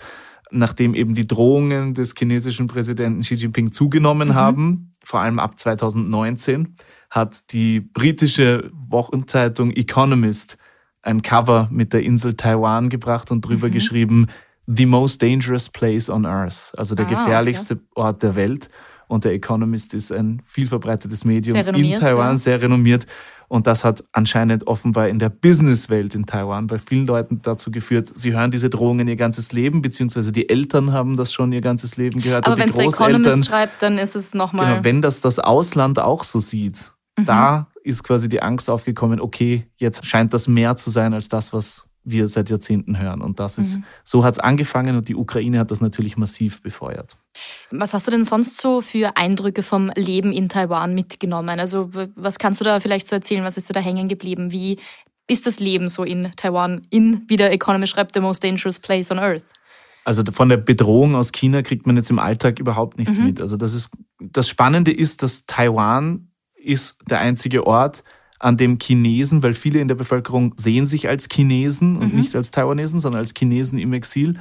nachdem 0.51 0.95
eben 0.95 1.15
die 1.15 1.27
Drohungen 1.27 1.95
des 1.95 2.15
chinesischen 2.17 2.67
Präsidenten 2.67 3.21
Xi 3.23 3.35
Jinping 3.35 3.73
zugenommen 3.73 4.29
mhm. 4.29 4.35
haben, 4.35 4.96
vor 5.07 5.21
allem 5.21 5.39
ab 5.39 5.57
2019 5.57 6.75
hat 7.11 7.53
die 7.53 7.79
britische 7.79 8.73
Wochenzeitung 8.75 9.71
Economist 9.71 10.59
ein 11.01 11.23
Cover 11.23 11.69
mit 11.71 11.93
der 11.93 12.03
Insel 12.03 12.35
Taiwan 12.35 12.89
gebracht 12.89 13.31
und 13.31 13.43
drüber 13.43 13.69
mhm. 13.69 13.73
geschrieben, 13.73 14.27
The 14.67 14.85
most 14.85 15.23
dangerous 15.23 15.69
place 15.69 16.11
on 16.11 16.27
earth, 16.27 16.73
also 16.77 16.97
der 16.97 17.07
ah, 17.07 17.11
gefährlichste 17.11 17.75
okay. 17.75 17.85
Ort 17.95 18.23
der 18.25 18.35
Welt. 18.35 18.69
Und 19.09 19.25
der 19.25 19.33
Economist 19.33 19.95
ist 19.95 20.13
ein 20.13 20.43
viel 20.45 20.67
verbreitetes 20.67 21.25
Medium 21.25 21.57
in 21.57 21.95
Taiwan, 21.95 22.33
ja. 22.33 22.39
sehr 22.39 22.63
renommiert. 22.63 23.07
Und 23.49 23.69
das 23.69 23.85
hat 23.85 24.03
anscheinend 24.11 24.67
offenbar 24.67 25.09
in 25.09 25.21
der 25.21 25.29
Businesswelt 25.29 26.17
in 26.17 26.27
Taiwan 26.27 26.67
bei 26.67 26.81
vielen 26.81 27.07
Leuten 27.07 27.41
dazu 27.43 27.71
geführt, 27.71 28.11
sie 28.13 28.33
hören 28.33 28.51
diese 28.51 28.71
Drohungen 28.71 29.07
ihr 29.07 29.15
ganzes 29.15 29.53
Leben, 29.53 29.83
beziehungsweise 29.83 30.33
die 30.33 30.49
Eltern 30.49 30.93
haben 30.93 31.17
das 31.17 31.33
schon 31.33 31.53
ihr 31.53 31.61
ganzes 31.61 31.97
Leben 31.97 32.21
gehört. 32.21 32.47
Aber 32.47 32.59
wenn 32.59 32.69
es 32.69 32.75
der 32.75 32.87
Economist 32.87 33.47
schreibt, 33.47 33.81
dann 33.81 33.99
ist 33.99 34.17
es 34.17 34.35
nochmal... 34.35 34.67
Genau, 34.67 34.85
wenn 34.85 35.01
das 35.01 35.21
das 35.21 35.39
Ausland 35.39 36.01
auch 36.01 36.25
so 36.25 36.41
sieht, 36.41 36.97
Mhm. 37.17 37.25
Da 37.25 37.67
ist 37.83 38.03
quasi 38.03 38.29
die 38.29 38.43
Angst 38.43 38.71
aufgekommen, 38.71 39.21
okay, 39.21 39.67
jetzt 39.77 40.05
scheint 40.05 40.35
das 40.35 40.49
mehr 40.49 40.77
zu 40.77 40.91
sein 40.91 41.15
als 41.15 41.29
das, 41.29 41.53
was 41.53 41.87
wir 42.07 42.29
seit 42.29 42.49
Jahrzehnten 42.49 42.99
hören. 42.99 43.21
Und 43.21 43.41
das 43.41 43.59
ist, 43.59 43.79
mhm. 43.79 43.85
so 44.05 44.25
hat 44.25 44.35
es 44.35 44.39
angefangen 44.39 44.97
und 44.97 45.09
die 45.09 45.17
Ukraine 45.17 45.59
hat 45.59 45.71
das 45.71 45.81
natürlich 45.81 46.17
massiv 46.17 46.63
befeuert. 46.63 47.17
Was 47.71 47.93
hast 47.93 48.07
du 48.07 48.13
denn 48.13 48.25
sonst 48.25 48.61
so 48.61 48.81
für 48.81 49.17
Eindrücke 49.17 49.63
vom 49.63 49.91
Leben 49.95 50.33
in 50.33 50.49
Taiwan 50.49 50.95
mitgenommen? 50.95 51.61
Also 51.61 51.91
was 52.15 52.39
kannst 52.39 52.61
du 52.61 52.65
da 52.65 52.81
vielleicht 52.81 53.09
so 53.09 53.17
erzählen? 53.17 53.45
Was 53.45 53.57
ist 53.57 53.69
dir 53.69 53.75
da 53.75 53.81
hängen 53.81 54.09
geblieben? 54.09 54.53
Wie 54.53 54.79
ist 55.27 55.47
das 55.47 55.59
Leben 55.59 55.89
so 55.89 56.05
in 56.05 56.31
Taiwan 56.37 56.83
in, 56.91 57.25
wie 57.27 57.37
der 57.37 57.53
Economy 57.53 57.87
schreibt, 57.87 58.15
the 58.15 58.21
most 58.21 58.43
dangerous 58.43 58.79
place 58.79 59.11
on 59.11 59.19
earth? 59.19 59.45
Also 60.05 60.23
von 60.31 60.49
der 60.49 60.57
Bedrohung 60.57 61.17
aus 61.17 61.33
China 61.33 61.63
kriegt 61.63 61.85
man 61.85 61.97
jetzt 61.97 62.11
im 62.11 62.21
Alltag 62.21 62.61
überhaupt 62.61 62.97
nichts 62.97 63.19
mhm. 63.19 63.27
mit. 63.27 63.41
Also 63.41 63.57
das 63.57 63.75
ist, 63.75 63.91
das 64.21 64.49
Spannende 64.49 64.93
ist, 64.93 65.25
dass 65.25 65.47
Taiwan 65.47 66.29
ist 66.55 66.99
der 67.11 67.19
einzige 67.19 67.67
Ort, 67.67 68.05
an 68.39 68.57
dem 68.57 68.79
Chinesen, 68.81 69.43
weil 69.43 69.55
viele 69.55 69.81
in 69.81 69.89
der 69.89 69.95
Bevölkerung 69.95 70.55
sehen 70.57 70.87
sich 70.87 71.09
als 71.09 71.29
Chinesen 71.31 71.97
und 71.97 72.13
mhm. 72.13 72.21
nicht 72.21 72.37
als 72.37 72.51
Taiwanesen, 72.51 73.01
sondern 73.01 73.21
als 73.21 73.33
Chinesen 73.37 73.79
im 73.79 73.93
Exil, 73.93 74.39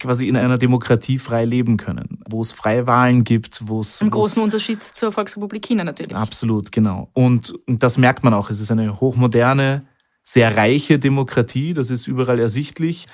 quasi 0.00 0.28
in 0.28 0.36
einer 0.36 0.58
Demokratie 0.58 1.18
frei 1.18 1.44
leben 1.44 1.76
können, 1.76 2.20
wo 2.28 2.40
es 2.40 2.52
freie 2.52 2.86
Wahlen 2.86 3.24
gibt, 3.24 3.68
wo 3.68 3.80
es... 3.80 4.00
Im 4.00 4.10
großen 4.10 4.42
Unterschied 4.42 4.82
zur 4.82 5.12
Volksrepublik 5.12 5.62
China 5.62 5.84
natürlich. 5.84 6.16
Absolut, 6.16 6.72
genau. 6.72 7.10
Und 7.12 7.54
das 7.66 7.98
merkt 7.98 8.24
man 8.24 8.34
auch. 8.34 8.50
Es 8.50 8.60
ist 8.60 8.70
eine 8.70 9.00
hochmoderne, 9.00 9.86
sehr 10.24 10.56
reiche 10.56 10.98
Demokratie, 10.98 11.74
das 11.74 11.90
ist 11.90 12.06
überall 12.06 12.38
ersichtlich. 12.38 13.06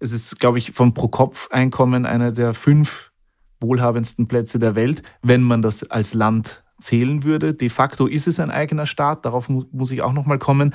Es 0.00 0.12
ist, 0.12 0.40
glaube 0.40 0.58
ich, 0.58 0.72
vom 0.72 0.92
Pro-Kopf-Einkommen 0.92 2.04
einer 2.04 2.32
der 2.32 2.52
fünf 2.52 3.12
wohlhabendsten 3.60 4.28
Plätze 4.28 4.58
der 4.58 4.74
Welt, 4.74 5.02
wenn 5.22 5.42
man 5.42 5.62
das 5.62 5.90
als 5.90 6.14
Land 6.14 6.63
zählen 6.84 7.24
würde. 7.24 7.54
De 7.54 7.68
facto 7.68 8.06
ist 8.06 8.26
es 8.26 8.40
ein 8.40 8.50
eigener 8.50 8.86
Staat, 8.86 9.24
darauf 9.24 9.48
muss 9.48 9.90
ich 9.90 10.02
auch 10.02 10.12
nochmal 10.12 10.38
kommen. 10.38 10.74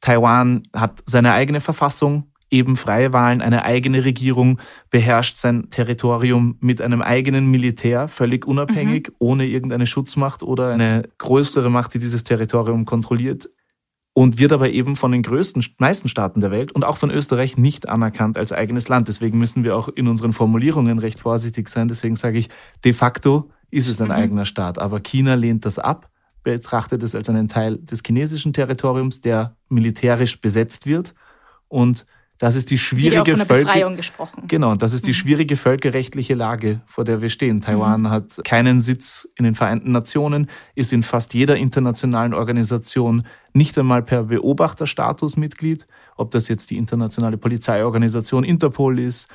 Taiwan 0.00 0.64
hat 0.74 1.02
seine 1.06 1.32
eigene 1.32 1.60
Verfassung, 1.60 2.30
eben 2.50 2.76
freie 2.76 3.12
Wahlen, 3.12 3.42
eine 3.42 3.64
eigene 3.64 4.04
Regierung, 4.04 4.60
beherrscht 4.90 5.36
sein 5.36 5.70
Territorium 5.70 6.56
mit 6.60 6.80
einem 6.80 7.02
eigenen 7.02 7.50
Militär, 7.50 8.08
völlig 8.08 8.46
unabhängig, 8.46 9.08
mhm. 9.08 9.14
ohne 9.18 9.46
irgendeine 9.46 9.86
Schutzmacht 9.86 10.42
oder 10.42 10.70
eine 10.70 11.08
größere 11.18 11.70
Macht, 11.70 11.94
die 11.94 11.98
dieses 11.98 12.24
Territorium 12.24 12.84
kontrolliert 12.84 13.48
und 14.16 14.38
wird 14.38 14.52
aber 14.52 14.70
eben 14.70 14.96
von 14.96 15.12
den 15.12 15.22
größten, 15.22 15.62
meisten 15.76 16.08
Staaten 16.08 16.40
der 16.40 16.50
Welt 16.50 16.72
und 16.72 16.86
auch 16.86 16.96
von 16.96 17.10
Österreich 17.10 17.58
nicht 17.58 17.86
anerkannt 17.86 18.38
als 18.38 18.50
eigenes 18.50 18.88
Land. 18.88 19.08
Deswegen 19.08 19.36
müssen 19.36 19.62
wir 19.62 19.76
auch 19.76 19.88
in 19.88 20.08
unseren 20.08 20.32
Formulierungen 20.32 20.98
recht 20.98 21.20
vorsichtig 21.20 21.68
sein. 21.68 21.86
Deswegen 21.86 22.16
sage 22.16 22.38
ich 22.38 22.48
de 22.82 22.94
facto 22.94 23.50
ist 23.70 23.88
es 23.88 24.00
ein 24.00 24.08
mhm. 24.08 24.14
eigener 24.14 24.44
Staat. 24.44 24.78
Aber 24.78 25.00
China 25.00 25.34
lehnt 25.34 25.64
das 25.64 25.78
ab, 25.78 26.08
betrachtet 26.42 27.02
es 27.02 27.14
als 27.14 27.28
einen 27.28 27.48
Teil 27.48 27.78
des 27.78 28.02
chinesischen 28.04 28.52
Territoriums, 28.52 29.20
der 29.20 29.56
militärisch 29.68 30.40
besetzt 30.40 30.86
wird. 30.86 31.14
Und 31.68 32.06
das 32.38 32.54
ist 32.54 32.70
die 32.70 32.76
schwierige 32.76 33.34
Wieder 33.34 33.96
gesprochen. 33.96 34.42
Genau, 34.46 34.74
das 34.74 34.92
ist 34.92 35.06
die 35.06 35.10
mhm. 35.10 35.14
schwierige 35.14 35.56
völkerrechtliche 35.56 36.34
Lage, 36.34 36.82
vor 36.84 37.04
der 37.04 37.22
wir 37.22 37.30
stehen. 37.30 37.62
Taiwan 37.62 38.02
mhm. 38.02 38.10
hat 38.10 38.40
keinen 38.44 38.78
Sitz 38.78 39.26
in 39.36 39.44
den 39.44 39.54
Vereinten 39.54 39.90
Nationen, 39.92 40.48
ist 40.74 40.92
in 40.92 41.02
fast 41.02 41.32
jeder 41.32 41.56
internationalen 41.56 42.34
Organisation 42.34 43.22
nicht 43.54 43.78
einmal 43.78 44.02
per 44.02 44.24
Beobachterstatus 44.24 45.36
Mitglied, 45.38 45.86
ob 46.16 46.30
das 46.30 46.48
jetzt 46.48 46.70
die 46.70 46.76
internationale 46.76 47.38
Polizeiorganisation 47.38 48.44
Interpol 48.44 48.98
ist 48.98 49.28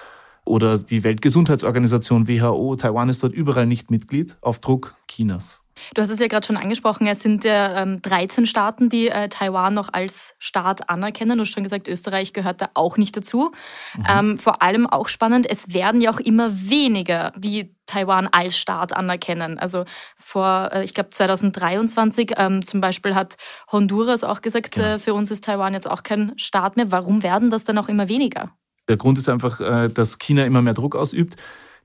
oder 0.46 0.78
die 0.78 1.04
Weltgesundheitsorganisation 1.04 2.28
WHO. 2.28 2.76
Taiwan 2.76 3.10
ist 3.10 3.24
dort 3.24 3.34
überall 3.34 3.66
nicht 3.66 3.92
Mitglied 3.92 4.38
auf 4.42 4.60
Druck 4.60 4.96
Chinas. 5.08 5.62
Du 5.96 6.02
hast 6.02 6.10
es 6.10 6.20
ja 6.20 6.28
gerade 6.28 6.46
schon 6.46 6.58
angesprochen, 6.58 7.08
es 7.08 7.22
sind 7.22 7.44
ja 7.44 7.82
ähm, 7.82 8.02
13 8.02 8.46
Staaten, 8.46 8.90
die 8.90 9.08
äh, 9.08 9.30
Taiwan 9.30 9.74
noch 9.74 9.90
als 9.92 10.36
Staat 10.40 10.90
anerkennen. 10.90 11.38
Du 11.38 11.44
hast 11.44 11.52
schon 11.52 11.64
gesagt, 11.64 11.88
Österreich 11.88 12.34
gehört 12.34 12.62
da 12.62 12.70
auch 12.74 12.98
nicht 12.98 13.16
dazu. 13.18 13.52
Mhm. 13.96 14.06
Ähm, 14.08 14.40
vor 14.40 14.62
allem 14.62 14.88
auch 14.88 15.08
spannend, 15.08 15.50
es 15.50 15.74
werden 15.74 16.02
ja 16.02 16.12
auch 16.12 16.20
immer 16.20 16.52
weniger, 16.70 17.34
die 17.36 17.76
Taiwan 17.86 18.28
als 18.28 18.58
Staat 18.58 18.94
anerkennen. 18.94 19.60
Also 19.60 19.86
vor, 20.18 20.70
äh, 20.72 20.84
ich 20.84 20.94
glaube, 20.94 21.10
2023 21.10 22.34
ähm, 22.38 22.64
zum 22.64 22.82
Beispiel 22.82 23.16
hat 23.16 23.38
Honduras 23.72 24.24
auch 24.24 24.42
gesagt, 24.42 24.76
genau. 24.76 24.88
äh, 24.88 25.00
für 25.00 25.14
uns 25.14 25.32
ist 25.32 25.44
Taiwan 25.44 25.74
jetzt 25.74 25.90
auch 25.90 26.04
kein 26.04 26.34
Staat 26.38 26.78
mehr. 26.78 26.92
Warum 26.92 27.24
werden 27.24 27.50
das 27.50 27.64
dann 27.64 27.78
auch 27.78 27.90
immer 27.90 28.08
weniger? 28.08 28.52
Der 28.92 28.98
Grund 28.98 29.18
ist 29.18 29.30
einfach, 29.30 29.62
äh, 29.62 29.88
dass 29.88 30.20
China 30.20 30.46
immer 30.46 30.62
mehr 30.62 30.74
Druck 30.74 30.98
ausübt. 30.98 31.38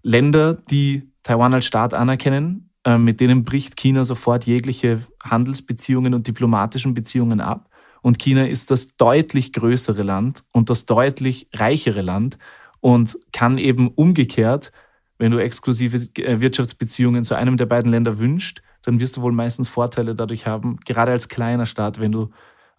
Länder, 0.02 0.54
die 0.54 1.08
Taiwan 1.22 1.54
als 1.54 1.64
Staat 1.64 1.94
anerkennen, 1.94 2.70
äh, 2.84 2.98
mit 2.98 3.20
denen 3.20 3.44
bricht 3.44 3.76
China 3.76 4.02
sofort 4.02 4.44
jegliche 4.44 5.02
Handelsbeziehungen 5.22 6.14
und 6.14 6.26
diplomatischen 6.26 6.94
Beziehungen 6.94 7.40
ab. 7.40 7.70
Und 8.02 8.18
China 8.18 8.44
ist 8.44 8.72
das 8.72 8.96
deutlich 8.96 9.52
größere 9.52 10.02
Land 10.02 10.42
und 10.50 10.68
das 10.68 10.84
deutlich 10.84 11.48
reichere 11.54 12.02
Land 12.02 12.38
und 12.80 13.16
kann 13.32 13.56
eben 13.56 13.86
umgekehrt, 13.86 14.72
wenn 15.16 15.30
du 15.30 15.38
exklusive 15.38 15.98
äh, 16.20 16.40
Wirtschaftsbeziehungen 16.40 17.22
zu 17.22 17.36
einem 17.36 17.56
der 17.56 17.66
beiden 17.66 17.92
Länder 17.92 18.18
wünschst, 18.18 18.62
dann 18.82 18.98
wirst 18.98 19.16
du 19.16 19.22
wohl 19.22 19.32
meistens 19.32 19.68
Vorteile 19.68 20.16
dadurch 20.16 20.48
haben, 20.48 20.78
gerade 20.84 21.12
als 21.12 21.28
kleiner 21.28 21.66
Staat, 21.66 22.00
wenn 22.00 22.10
du 22.10 22.30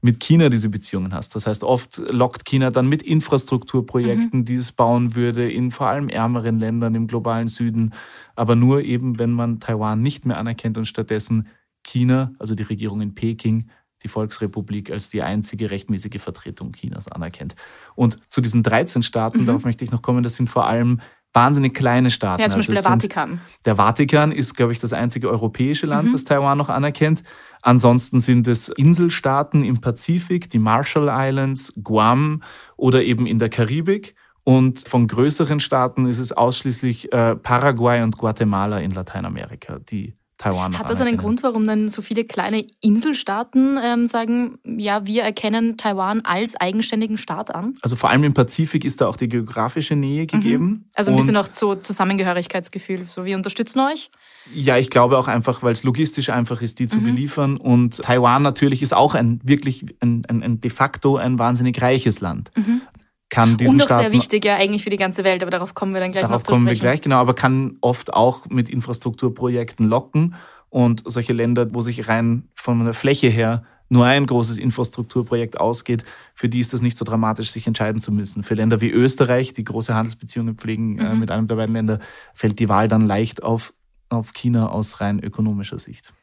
mit 0.07 0.21
China 0.21 0.47
diese 0.47 0.69
Beziehungen 0.69 1.13
hast. 1.13 1.35
Das 1.35 1.47
heißt, 1.47 1.65
oft 1.65 2.01
lockt 2.09 2.45
China 2.45 2.71
dann 2.71 2.87
mit 2.87 3.03
Infrastrukturprojekten, 3.03 4.39
mhm. 4.39 4.45
die 4.45 4.55
es 4.55 4.71
bauen 4.71 5.17
würde, 5.17 5.51
in 5.51 5.69
vor 5.69 5.87
allem 5.87 6.07
ärmeren 6.07 6.59
Ländern 6.59 6.95
im 6.95 7.07
globalen 7.07 7.49
Süden, 7.49 7.93
aber 8.33 8.55
nur 8.55 8.83
eben, 8.83 9.19
wenn 9.19 9.33
man 9.33 9.59
Taiwan 9.59 10.01
nicht 10.01 10.25
mehr 10.25 10.37
anerkennt 10.37 10.77
und 10.77 10.85
stattdessen 10.85 11.49
China, 11.83 12.31
also 12.39 12.55
die 12.55 12.63
Regierung 12.63 13.01
in 13.01 13.15
Peking, 13.15 13.69
die 14.01 14.07
Volksrepublik 14.07 14.91
als 14.91 15.09
die 15.09 15.23
einzige 15.23 15.71
rechtmäßige 15.71 16.21
Vertretung 16.21 16.71
Chinas 16.71 17.09
anerkennt. 17.09 17.55
Und 17.95 18.17
zu 18.31 18.39
diesen 18.39 18.63
13 18.63 19.03
Staaten, 19.03 19.41
mhm. 19.41 19.45
darauf 19.47 19.65
möchte 19.65 19.83
ich 19.83 19.91
noch 19.91 20.01
kommen, 20.01 20.23
das 20.23 20.37
sind 20.37 20.49
vor 20.49 20.67
allem 20.67 21.01
wahnsinnig 21.38 21.74
kleine 21.74 22.10
Staaten. 22.10 22.41
Ja, 22.41 22.50
zum 22.50 22.60
Beispiel 22.60 22.77
also 22.77 22.89
der 22.89 22.91
Vatikan. 22.91 23.41
Der 23.65 23.75
Vatikan 23.75 24.32
ist, 24.32 24.56
glaube 24.56 24.72
ich, 24.72 24.79
das 24.79 24.91
einzige 24.91 25.29
europäische 25.29 25.86
Land, 25.86 26.10
mhm. 26.10 26.12
das 26.12 26.24
Taiwan 26.24 26.58
noch 26.58 26.70
anerkennt. 26.70 27.24
Ansonsten 27.62 28.20
sind 28.20 28.48
es 28.48 28.70
Inselstaaten 28.70 29.63
im 29.63 29.79
Pazifik, 29.79 30.50
die 30.50 30.60
Marshall 30.60 31.10
Islands, 31.12 31.74
Guam 31.84 32.41
oder 32.75 33.03
eben 33.03 33.27
in 33.27 33.39
der 33.39 33.50
Karibik. 33.50 34.15
Und 34.44 34.88
von 34.88 35.08
größeren 35.08 35.60
Staaten 35.60 36.08
ist 36.08 36.20
es 36.20 36.32
ausschließlich 36.32 37.12
äh, 37.12 37.36
Paraguay 37.36 38.01
und 38.01 38.17
Guatemala 38.17 38.79
in 38.79 38.91
Lateinamerika, 38.91 39.79
die 39.79 40.13
Taiwan. 40.38 40.77
Hat 40.77 40.89
das 40.89 41.01
einen 41.01 41.17
Grund, 41.17 41.41
warum 41.41 41.65
dann 41.65 41.89
so 41.89 42.03
viele 42.03 42.24
kleine 42.24 42.65
Inselstaaten 42.79 43.79
ähm, 43.84 44.06
sagen, 44.06 44.60
ja, 44.63 45.06
wir 45.08 45.24
erkennen 45.24 45.77
Taiwan 45.77 46.22
als 46.22 46.56
eigenständigen 46.56 47.17
Staat 47.17 47.53
an? 47.53 47.74
Also 47.82 47.96
vor 47.96 48.12
allem 48.12 48.24
im 48.24 48.36
Pazifik 48.36 48.86
ist 48.86 49.01
da 49.01 49.08
auch 49.08 49.15
die 49.15 49.29
geografische 49.29 49.96
Nähe 49.96 50.24
mhm. 50.24 50.27
gegeben. 50.27 50.65
Mhm. 50.65 50.86
Also 50.96 51.12
ein 51.12 51.17
bisschen 51.17 51.38
auch 51.38 51.48
so 51.51 51.74
Zusammengehörigkeitsgefühl, 51.74 53.08
so 53.08 53.25
wir 53.25 53.36
unterstützen 53.36 53.79
euch? 53.79 54.12
Ja, 54.53 54.77
ich 54.77 54.91
glaube 54.91 55.17
auch 55.17 55.27
einfach, 55.27 55.63
weil 55.63 55.72
es 55.72 55.84
logistisch 55.84 56.29
einfach 56.29 56.62
ist, 56.62 56.79
die 56.79 56.88
zu 56.88 57.00
mhm. 57.00 57.06
beliefern. 57.06 57.58
Und 57.58 57.98
Taiwan 57.98 58.44
natürlich 58.44 58.84
ist 58.84 58.94
auch 58.94 59.15
ein 59.15 59.41
wirklich 59.44 59.86
ein, 60.01 60.22
ein, 60.27 60.44
ein 60.44 60.62
de 60.62 60.70
facto 60.70 61.17
ein 61.17 61.39
wahnsinnig 61.39 61.82
reiches 61.82 62.22
Land. 62.22 62.51
Mhm 62.56 62.82
kann 63.29 63.57
diesen 63.57 63.75
Und 63.75 63.81
auch 63.81 63.86
Staaten, 63.86 64.03
sehr 64.03 64.12
wichtig 64.12 64.46
ja 64.46 64.55
eigentlich 64.55 64.84
für 64.84 64.89
die 64.89 64.98
ganze 64.98 65.24
Welt, 65.24 65.41
aber 65.41 65.51
darauf 65.51 65.74
kommen 65.74 65.93
wir 65.93 66.00
dann 66.00 66.12
gleich 66.12 66.24
darauf 66.24 66.39
noch 66.39 66.43
zu 66.43 66.51
kommen 66.51 66.67
sprechen. 66.67 66.81
wir 66.81 66.89
gleich, 66.89 67.01
genau, 67.01 67.17
aber 67.17 67.34
kann 67.34 67.77
oft 67.81 68.13
auch 68.13 68.46
mit 68.50 68.69
Infrastrukturprojekten 68.69 69.88
locken 69.88 70.36
und 70.69 71.03
solche 71.05 71.34
Länder, 71.34 71.67
wo 71.74 71.81
sich 71.81 72.07
rein 72.07 72.48
von 72.53 72.84
der 72.84 72.93
Fläche 72.93 73.27
her 73.27 73.63
nur 73.89 74.05
ein 74.05 74.25
großes 74.25 74.57
Infrastrukturprojekt 74.57 75.60
ausgeht, 75.60 76.03
für 76.34 76.50
die 76.50 76.60
ist 76.60 76.74
das 76.74 76.81
nicht 76.81 76.98
so 76.98 77.05
dramatisch, 77.05 77.51
sich 77.51 77.67
entscheiden 77.67 78.01
zu 78.01 78.12
müssen. 78.12 78.43
Für 78.43 78.53
Länder 78.53 78.81
wie 78.81 78.89
Österreich, 78.89 79.53
die 79.53 79.63
große 79.63 79.93
Handelsbeziehungen 79.93 80.55
pflegen 80.55 80.98
äh, 80.98 81.03
mhm. 81.03 81.10
äh, 81.10 81.15
mit 81.15 81.31
einem 81.31 81.48
der 81.48 81.55
beiden 81.55 81.74
Länder, 81.74 82.00
fällt 82.34 82.60
die 82.60 82.69
Wahl 82.69 82.88
dann 82.88 83.07
leicht 83.07 83.43
auf, 83.43 83.74
auf 84.10 84.34
China 84.34 84.69
aus 84.69 85.00
rein 85.00 85.24
ökonomischer 85.24 85.79
Sicht. 85.79 86.13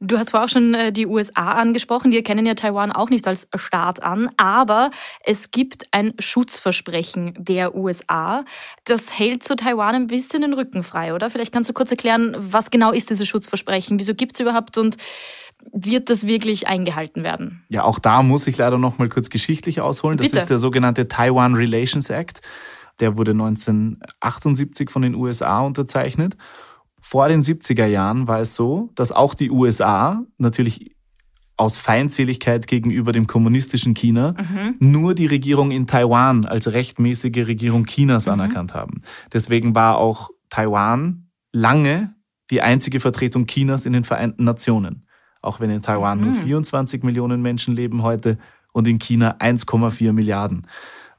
Du 0.00 0.18
hast 0.18 0.30
vorher 0.30 0.46
auch 0.46 0.50
schon 0.50 0.74
äh, 0.74 0.92
die 0.92 1.06
USA 1.06 1.52
angesprochen. 1.52 2.10
Die 2.10 2.16
erkennen 2.16 2.44
ja 2.44 2.54
Taiwan 2.54 2.90
auch 2.90 3.08
nicht 3.08 3.26
als 3.28 3.46
Staat 3.54 4.02
an, 4.02 4.30
aber 4.36 4.90
es 5.24 5.50
gibt 5.50 5.86
ein 5.92 6.14
Schutzversprechen 6.18 7.34
der 7.38 7.76
USA. 7.76 8.44
Das 8.84 9.16
hält 9.16 9.42
zu 9.42 9.54
Taiwan 9.54 9.94
ein 9.94 10.06
bisschen 10.08 10.42
den 10.42 10.54
Rücken 10.54 10.82
frei, 10.82 11.14
oder? 11.14 11.30
Vielleicht 11.30 11.52
kannst 11.52 11.70
du 11.70 11.74
kurz 11.74 11.90
erklären, 11.90 12.34
was 12.36 12.70
genau 12.70 12.90
ist 12.90 13.10
dieses 13.10 13.28
Schutzversprechen? 13.28 13.98
Wieso 13.98 14.14
gibt 14.14 14.34
es 14.34 14.40
überhaupt 14.40 14.76
und 14.76 14.96
wird 15.70 16.10
das 16.10 16.26
wirklich 16.26 16.66
eingehalten 16.66 17.22
werden? 17.22 17.62
Ja, 17.68 17.84
auch 17.84 17.98
da 17.98 18.22
muss 18.22 18.46
ich 18.46 18.56
leider 18.58 18.78
noch 18.78 18.98
mal 18.98 19.08
kurz 19.08 19.30
geschichtlich 19.30 19.80
ausholen. 19.80 20.18
Das 20.18 20.28
Bitte. 20.28 20.38
ist 20.38 20.50
der 20.50 20.58
sogenannte 20.58 21.08
Taiwan 21.08 21.54
Relations 21.54 22.10
Act. 22.10 22.40
Der 23.00 23.16
wurde 23.16 23.32
1978 23.32 24.90
von 24.90 25.02
den 25.02 25.14
USA 25.14 25.60
unterzeichnet. 25.60 26.36
Vor 27.02 27.28
den 27.28 27.42
70er 27.42 27.86
Jahren 27.86 28.28
war 28.28 28.40
es 28.40 28.54
so, 28.54 28.90
dass 28.94 29.10
auch 29.10 29.34
die 29.34 29.50
USA 29.50 30.24
natürlich 30.38 30.94
aus 31.56 31.76
Feindseligkeit 31.76 32.66
gegenüber 32.66 33.12
dem 33.12 33.26
kommunistischen 33.26 33.92
China 33.92 34.34
mhm. 34.38 34.76
nur 34.78 35.14
die 35.14 35.26
Regierung 35.26 35.72
in 35.72 35.86
Taiwan 35.86 36.46
als 36.46 36.72
rechtmäßige 36.72 37.46
Regierung 37.46 37.86
Chinas 37.86 38.26
mhm. 38.26 38.32
anerkannt 38.32 38.74
haben. 38.74 39.00
Deswegen 39.32 39.74
war 39.74 39.98
auch 39.98 40.30
Taiwan 40.48 41.28
lange 41.52 42.14
die 42.50 42.62
einzige 42.62 43.00
Vertretung 43.00 43.46
Chinas 43.46 43.84
in 43.84 43.92
den 43.92 44.04
Vereinten 44.04 44.44
Nationen. 44.44 45.06
Auch 45.40 45.58
wenn 45.58 45.70
in 45.70 45.82
Taiwan 45.82 46.20
mhm. 46.20 46.24
nur 46.26 46.34
24 46.34 47.02
Millionen 47.02 47.42
Menschen 47.42 47.74
leben 47.74 48.02
heute 48.02 48.38
und 48.72 48.86
in 48.86 48.98
China 48.98 49.36
1,4 49.38 50.12
Milliarden. 50.12 50.66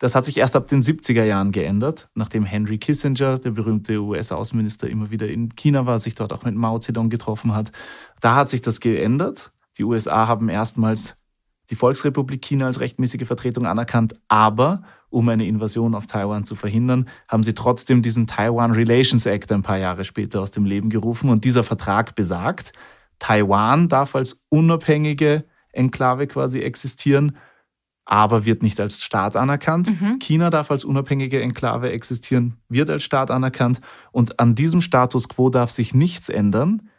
Das 0.03 0.15
hat 0.15 0.25
sich 0.25 0.35
erst 0.35 0.57
ab 0.57 0.67
den 0.67 0.81
70er 0.81 1.23
Jahren 1.23 1.53
geändert, 1.53 2.09
nachdem 2.13 2.43
Henry 2.43 2.77
Kissinger, 2.77 3.37
der 3.37 3.51
berühmte 3.51 4.01
US-Außenminister, 4.01 4.89
immer 4.89 5.11
wieder 5.11 5.29
in 5.29 5.55
China 5.55 5.85
war, 5.85 5.97
sich 5.97 6.13
dort 6.13 6.33
auch 6.33 6.43
mit 6.43 6.55
Mao 6.55 6.77
Zedong 6.77 7.09
getroffen 7.09 7.55
hat. 7.55 7.71
Da 8.19 8.35
hat 8.35 8.49
sich 8.49 8.59
das 8.59 8.81
geändert. 8.81 9.53
Die 9.77 9.85
USA 9.85 10.27
haben 10.27 10.49
erstmals 10.49 11.15
die 11.69 11.77
Volksrepublik 11.77 12.41
China 12.41 12.65
als 12.65 12.81
rechtmäßige 12.81 13.25
Vertretung 13.25 13.65
anerkannt, 13.65 14.11
aber 14.27 14.83
um 15.09 15.29
eine 15.29 15.47
Invasion 15.47 15.95
auf 15.95 16.05
Taiwan 16.05 16.43
zu 16.43 16.55
verhindern, 16.55 17.07
haben 17.29 17.43
sie 17.43 17.53
trotzdem 17.53 18.01
diesen 18.01 18.27
Taiwan 18.27 18.71
Relations 18.71 19.25
Act 19.25 19.53
ein 19.53 19.61
paar 19.61 19.77
Jahre 19.77 20.03
später 20.03 20.41
aus 20.41 20.51
dem 20.51 20.65
Leben 20.65 20.89
gerufen. 20.89 21.29
Und 21.29 21.45
dieser 21.45 21.63
Vertrag 21.63 22.13
besagt, 22.13 22.73
Taiwan 23.19 23.87
darf 23.87 24.17
als 24.17 24.41
unabhängige 24.49 25.45
Enklave 25.71 26.27
quasi 26.27 26.59
existieren 26.59 27.37
aber 28.05 28.45
wird 28.45 28.63
nicht 28.63 28.79
als 28.79 29.03
Staat 29.03 29.35
anerkannt. 29.35 29.89
Mhm. 29.89 30.19
China 30.19 30.49
darf 30.49 30.71
als 30.71 30.83
unabhängige 30.83 31.41
Enklave 31.41 31.91
existieren, 31.91 32.57
wird 32.69 32.89
als 32.89 33.03
Staat 33.03 33.31
anerkannt. 33.31 33.79
Und 34.11 34.39
an 34.39 34.55
diesem 34.55 34.81
Status 34.81 35.29
quo 35.29 35.49
darf 35.49 35.69
sich 35.69 35.93
nichts 35.93 36.29
ändern. 36.29 36.89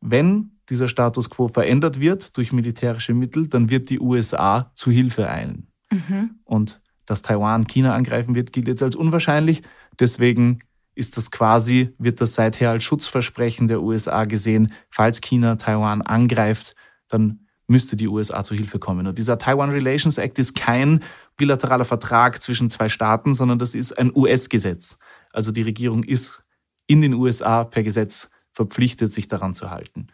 Wenn 0.00 0.58
dieser 0.68 0.88
Status 0.88 1.30
quo 1.30 1.48
verändert 1.48 2.00
wird 2.00 2.36
durch 2.36 2.52
militärische 2.52 3.14
Mittel, 3.14 3.48
dann 3.48 3.70
wird 3.70 3.90
die 3.90 4.00
USA 4.00 4.70
zu 4.74 4.90
Hilfe 4.90 5.28
eilen. 5.28 5.68
Mhm. 5.90 6.36
Und 6.44 6.80
dass 7.06 7.22
Taiwan 7.22 7.66
China 7.66 7.94
angreifen 7.94 8.34
wird, 8.34 8.52
gilt 8.52 8.68
jetzt 8.68 8.82
als 8.82 8.94
unwahrscheinlich. 8.94 9.62
Deswegen 9.98 10.60
ist 10.94 11.16
das 11.16 11.30
quasi, 11.30 11.94
wird 11.98 12.20
das 12.20 12.34
seither 12.34 12.70
als 12.70 12.84
Schutzversprechen 12.84 13.68
der 13.68 13.82
USA 13.82 14.24
gesehen. 14.24 14.72
Falls 14.90 15.20
China 15.20 15.56
Taiwan 15.56 16.02
angreift, 16.02 16.74
dann 17.08 17.39
müsste 17.70 17.96
die 17.96 18.08
USA 18.08 18.42
zu 18.42 18.54
Hilfe 18.54 18.78
kommen. 18.78 19.06
Und 19.06 19.16
dieser 19.16 19.38
Taiwan 19.38 19.70
Relations 19.70 20.18
Act 20.18 20.38
ist 20.38 20.54
kein 20.54 21.00
bilateraler 21.36 21.84
Vertrag 21.84 22.42
zwischen 22.42 22.68
zwei 22.68 22.88
Staaten, 22.88 23.32
sondern 23.32 23.58
das 23.58 23.74
ist 23.74 23.96
ein 23.96 24.12
US-Gesetz. 24.14 24.98
Also 25.32 25.52
die 25.52 25.62
Regierung 25.62 26.02
ist 26.02 26.42
in 26.88 27.00
den 27.00 27.14
USA 27.14 27.62
per 27.64 27.84
Gesetz 27.84 28.28
verpflichtet, 28.50 29.12
sich 29.12 29.28
daran 29.28 29.54
zu 29.54 29.70
halten. 29.70 30.08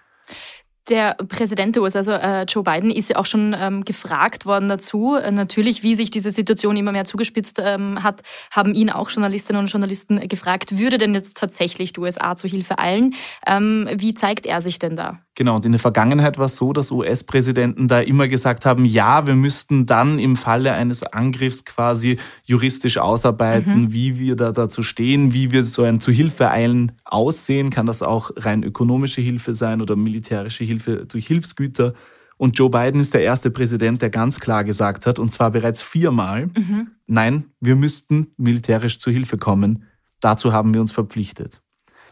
Der 0.88 1.14
Präsident 1.14 1.74
der 1.74 1.82
USA, 1.82 1.98
also 1.98 2.12
äh, 2.12 2.44
Joe 2.44 2.62
Biden, 2.62 2.92
ist 2.92 3.10
ja 3.10 3.16
auch 3.16 3.26
schon 3.26 3.56
ähm, 3.58 3.84
gefragt 3.84 4.46
worden 4.46 4.68
dazu. 4.68 5.16
Äh, 5.16 5.32
natürlich, 5.32 5.82
wie 5.82 5.96
sich 5.96 6.10
diese 6.10 6.30
Situation 6.30 6.76
immer 6.76 6.92
mehr 6.92 7.04
zugespitzt 7.04 7.60
ähm, 7.60 8.04
hat, 8.04 8.22
haben 8.52 8.72
ihn 8.72 8.90
auch 8.90 9.10
Journalistinnen 9.10 9.62
und 9.62 9.68
Journalisten 9.68 10.28
gefragt, 10.28 10.78
würde 10.78 10.98
denn 10.98 11.12
jetzt 11.12 11.36
tatsächlich 11.36 11.92
die 11.92 12.00
USA 12.00 12.36
zu 12.36 12.46
Hilfe 12.46 12.78
eilen? 12.78 13.14
Ähm, 13.46 13.88
wie 13.96 14.14
zeigt 14.14 14.46
er 14.46 14.62
sich 14.62 14.78
denn 14.78 14.96
da? 14.96 15.18
Genau, 15.34 15.56
und 15.56 15.66
in 15.66 15.72
der 15.72 15.80
Vergangenheit 15.80 16.38
war 16.38 16.46
es 16.46 16.56
so, 16.56 16.72
dass 16.72 16.90
US-Präsidenten 16.90 17.88
da 17.88 18.00
immer 18.00 18.26
gesagt 18.26 18.64
haben, 18.64 18.86
ja, 18.86 19.26
wir 19.26 19.34
müssten 19.34 19.84
dann 19.84 20.18
im 20.18 20.34
Falle 20.34 20.72
eines 20.72 21.02
Angriffs 21.02 21.64
quasi 21.64 22.16
juristisch 22.44 22.96
ausarbeiten, 22.96 23.82
mhm. 23.82 23.92
wie 23.92 24.18
wir 24.18 24.36
da 24.36 24.52
dazu 24.52 24.82
stehen, 24.82 25.34
wie 25.34 25.50
wir 25.50 25.64
so 25.64 25.82
ein 25.82 26.00
Zuhilfeeilen 26.00 26.92
aussehen. 27.04 27.68
Kann 27.68 27.84
das 27.84 28.02
auch 28.02 28.30
rein 28.36 28.62
ökonomische 28.62 29.20
Hilfe 29.20 29.54
sein 29.54 29.82
oder 29.82 29.94
militärische 29.94 30.64
Hilfe? 30.64 30.75
Hilfe 30.76 31.06
durch 31.06 31.26
Hilfsgüter. 31.26 31.94
Und 32.36 32.58
Joe 32.58 32.68
Biden 32.68 33.00
ist 33.00 33.14
der 33.14 33.22
erste 33.22 33.50
Präsident, 33.50 34.02
der 34.02 34.10
ganz 34.10 34.40
klar 34.40 34.62
gesagt 34.62 35.06
hat, 35.06 35.18
und 35.18 35.32
zwar 35.32 35.50
bereits 35.50 35.82
viermal, 35.82 36.46
mhm. 36.46 36.88
nein, 37.06 37.46
wir 37.60 37.76
müssten 37.76 38.28
militärisch 38.36 38.98
zu 38.98 39.10
Hilfe 39.10 39.38
kommen. 39.38 39.84
Dazu 40.20 40.52
haben 40.52 40.74
wir 40.74 40.80
uns 40.80 40.92
verpflichtet. 40.92 41.62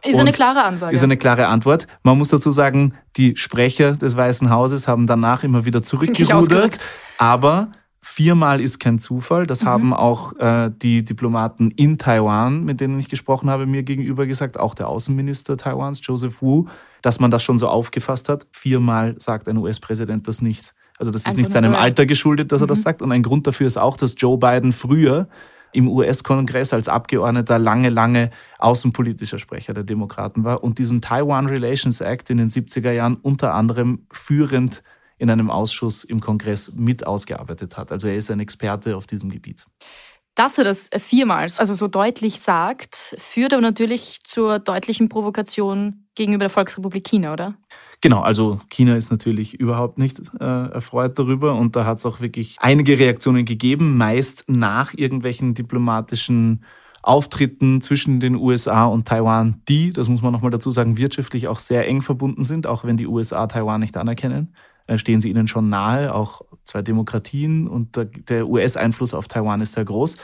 Ist 0.02 0.14
und 0.14 0.21
eine 0.21 0.33
klare 0.33 0.64
Ansage. 0.64 0.94
Ist 0.94 1.02
eine 1.02 1.16
klare 1.16 1.47
Antwort. 1.47 1.87
Man 2.02 2.18
muss 2.18 2.28
dazu 2.28 2.50
sagen, 2.50 2.94
die 3.16 3.37
Sprecher 3.37 3.92
des 3.92 4.16
Weißen 4.16 4.50
Hauses 4.50 4.87
haben 4.87 5.06
danach 5.06 5.44
immer 5.44 5.64
wieder 5.64 5.83
zurückgerudert. 5.83 6.78
Aber 7.16 7.73
Viermal 8.06 8.61
ist 8.61 8.80
kein 8.80 8.99
Zufall. 8.99 9.46
Das 9.46 9.62
mhm. 9.62 9.66
haben 9.66 9.94
auch 9.94 10.37
äh, 10.37 10.70
die 10.70 11.06
Diplomaten 11.06 11.70
in 11.70 11.96
Taiwan, 11.96 12.62
mit 12.62 12.82
denen 12.82 12.99
ich 12.99 13.08
gesprochen 13.08 13.49
habe, 13.49 13.64
mir 13.64 13.82
gegenüber 13.82 14.26
gesagt, 14.26 14.61
auch 14.61 14.75
der 14.75 14.88
Außenminister 14.88 15.56
Taiwans, 15.56 16.00
Joseph 16.02 16.42
Wu, 16.42 16.66
dass 17.00 17.18
man 17.18 17.30
das 17.30 17.42
schon 17.42 17.56
so 17.56 17.66
aufgefasst 17.66 18.28
hat. 18.28 18.46
Viermal 18.52 19.14
sagt 19.18 19.49
ein 19.49 19.56
US-Präsident 19.56 20.28
das 20.28 20.42
nicht. 20.42 20.75
Also 20.99 21.12
das 21.12 21.23
ist 21.23 21.28
Einfach 21.28 21.38
nicht 21.38 21.52
seinem 21.52 21.73
so, 21.73 21.78
Alter 21.78 22.04
geschuldet, 22.04 22.52
dass 22.52 22.61
mhm. 22.61 22.64
er 22.64 22.68
das 22.68 22.78
mhm. 22.80 22.82
sagt. 22.82 23.00
Und 23.00 23.11
ein 23.11 23.23
Grund 23.23 23.46
dafür 23.46 23.66
ist 23.66 23.78
auch, 23.78 23.96
dass 23.96 24.14
Joe 24.18 24.37
Biden 24.37 24.73
früher 24.73 25.26
im 25.73 25.88
US-Kongress 25.88 26.75
als 26.75 26.90
Abgeordneter 26.90 27.58
lange, 27.58 27.88
lange 27.88 28.30
außenpolitischer 28.58 29.38
Sprecher 29.38 29.73
der 29.73 29.84
Demokraten 29.84 30.44
war 30.44 30.62
und 30.62 30.78
diesen 30.78 31.00
Taiwan 31.00 31.46
Relations 31.46 32.02
Act 32.02 32.28
in 32.28 32.37
den 32.37 32.50
70er 32.50 32.92
Jahren 32.92 33.16
unter 33.16 33.54
anderem 33.54 34.06
führend 34.12 34.82
in 35.18 35.30
einem 35.30 35.50
Ausschuss 35.50 36.04
im 36.04 36.21
Kongress 36.21 36.73
mit 36.75 37.06
ausgearbeitet 37.06 37.76
hat. 37.76 37.92
Also 37.92 38.09
er 38.09 38.16
ist 38.16 38.30
ein 38.30 38.40
Experte 38.40 38.97
auf 38.97 39.06
diesem 39.06 39.30
Gebiet. 39.30 39.66
Dass 40.35 40.59
er 40.59 40.64
das 40.64 40.90
viermal, 40.99 41.47
also 41.56 41.75
so 41.75 41.87
deutlich 41.87 42.40
sagt, 42.40 42.97
führt 43.18 43.52
aber 43.52 43.62
natürlich 43.62 44.18
zur 44.25 44.59
deutlichen 44.59 45.09
Provokation 45.09 46.06
gegenüber 46.16 46.44
der 46.44 46.50
Volksrepublik 46.50 47.04
China, 47.04 47.33
oder? 47.33 47.54
Genau, 48.00 48.21
also 48.21 48.61
China 48.68 48.97
ist 48.97 49.12
natürlich 49.12 49.54
überhaupt 49.54 49.99
nicht 49.99 50.21
äh, 50.40 50.44
erfreut 50.44 51.18
darüber 51.18 51.54
und 51.54 51.76
da 51.76 51.85
hat 51.85 51.99
es 51.99 52.06
auch 52.06 52.21
wirklich 52.21 52.56
einige 52.61 52.99
Reaktionen 52.99 53.44
gegeben, 53.44 53.97
meist 53.97 54.44
nach 54.49 54.92
irgendwelchen 54.94 55.54
diplomatischen 55.54 56.64
Auftritten 57.04 57.80
zwischen 57.80 58.18
den 58.18 58.35
USA 58.35 58.87
und 58.87 59.06
Taiwan, 59.06 59.62
die, 59.68 59.92
das 59.92 60.09
muss 60.09 60.23
man 60.23 60.33
nochmal 60.33 60.50
dazu 60.50 60.71
sagen, 60.71 60.97
wirtschaftlich 60.97 61.49
auch 61.49 61.59
sehr 61.59 61.87
eng 61.87 62.02
verbunden 62.02 62.42
sind, 62.42 62.66
auch 62.66 62.85
wenn 62.85 62.97
die 62.97 63.06
USA 63.06 63.47
Taiwan 63.47 63.80
nicht 63.80 63.97
anerkennen. 63.97 64.54
Äh, 64.87 64.99
stehen 64.99 65.21
sie 65.21 65.31
ihnen 65.31 65.49
schon 65.49 65.69
nahe, 65.69 66.14
auch 66.14 66.43
zwei 66.64 66.83
Demokratien 66.83 67.67
und 67.67 67.97
der 68.29 68.49
US-Einfluss 68.49 69.14
auf 69.14 69.29
Taiwan 69.29 69.61
ist 69.61 69.75
sehr 69.75 69.85
groß. 69.85 70.17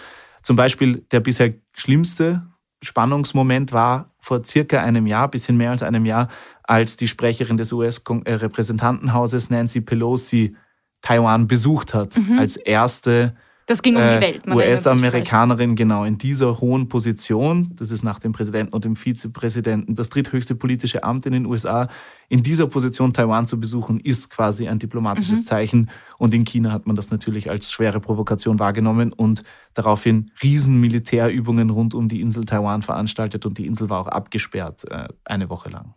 Zum 0.43 0.57
Beispiel 0.57 1.05
der 1.11 1.21
bisher 1.21 1.55
schlimmste 1.73 2.43
Spannungsmoment 2.83 3.73
war 3.73 4.11
vor 4.21 4.45
circa 4.45 4.83
einem 4.83 5.07
Jahr, 5.07 5.31
bisschen 5.31 5.57
mehr 5.57 5.71
als 5.71 5.83
einem 5.83 6.07
Jahr, 6.07 6.29
als 6.63 6.97
die 6.97 7.09
Sprecherin 7.09 7.57
des 7.57 7.73
US-Repräsentantenhauses 7.73 9.51
Nancy 9.51 9.81
Pelosi 9.81 10.57
Taiwan 11.03 11.47
besucht 11.47 11.95
hat, 11.95 12.17
mhm. 12.17 12.39
als 12.39 12.57
erste 12.57 13.35
das 13.71 13.83
ging 13.83 13.95
um 13.95 14.03
die 14.03 14.15
äh, 14.15 14.21
Welt. 14.21 14.43
US-Amerikanerin, 14.49 15.77
genau, 15.77 16.03
in 16.03 16.19
dieser 16.19 16.61
hohen 16.61 16.89
Position, 16.89 17.71
das 17.77 17.93
ist 17.93 18.03
nach 18.03 18.19
dem 18.19 18.33
Präsidenten 18.33 18.75
und 18.75 18.85
dem 18.85 18.97
Vizepräsidenten 18.97 19.95
das 19.95 20.09
dritthöchste 20.09 20.57
politische 20.57 21.05
Amt 21.05 21.25
in 21.27 21.33
den 21.33 21.47
USA, 21.47 21.87
in 22.31 22.45
dieser 22.45 22.69
Position 22.69 23.13
Taiwan 23.13 23.49
zu 23.49 23.59
besuchen, 23.59 23.99
ist 23.99 24.31
quasi 24.31 24.69
ein 24.69 24.79
diplomatisches 24.79 25.41
mhm. 25.41 25.47
Zeichen. 25.47 25.91
Und 26.17 26.33
in 26.33 26.45
China 26.45 26.71
hat 26.71 26.87
man 26.87 26.95
das 26.95 27.11
natürlich 27.11 27.51
als 27.51 27.73
schwere 27.73 27.99
Provokation 27.99 28.61
wahrgenommen 28.61 29.13
und 29.13 29.43
daraufhin 29.75 30.31
Riesenmilitärübungen 30.41 31.71
rund 31.71 31.93
um 31.93 32.09
die 32.09 32.21
Insel 32.21 32.45
Taiwan 32.45 32.83
veranstaltet 32.83 33.47
und 33.47 33.59
die 33.59 33.67
Insel 33.67 33.91
war 33.91 34.01
auch 34.01 34.07
abgesperrt 34.07 34.85
äh, 34.91 35.09
eine 35.25 35.51
Woche 35.51 35.71
lang. 35.71 35.95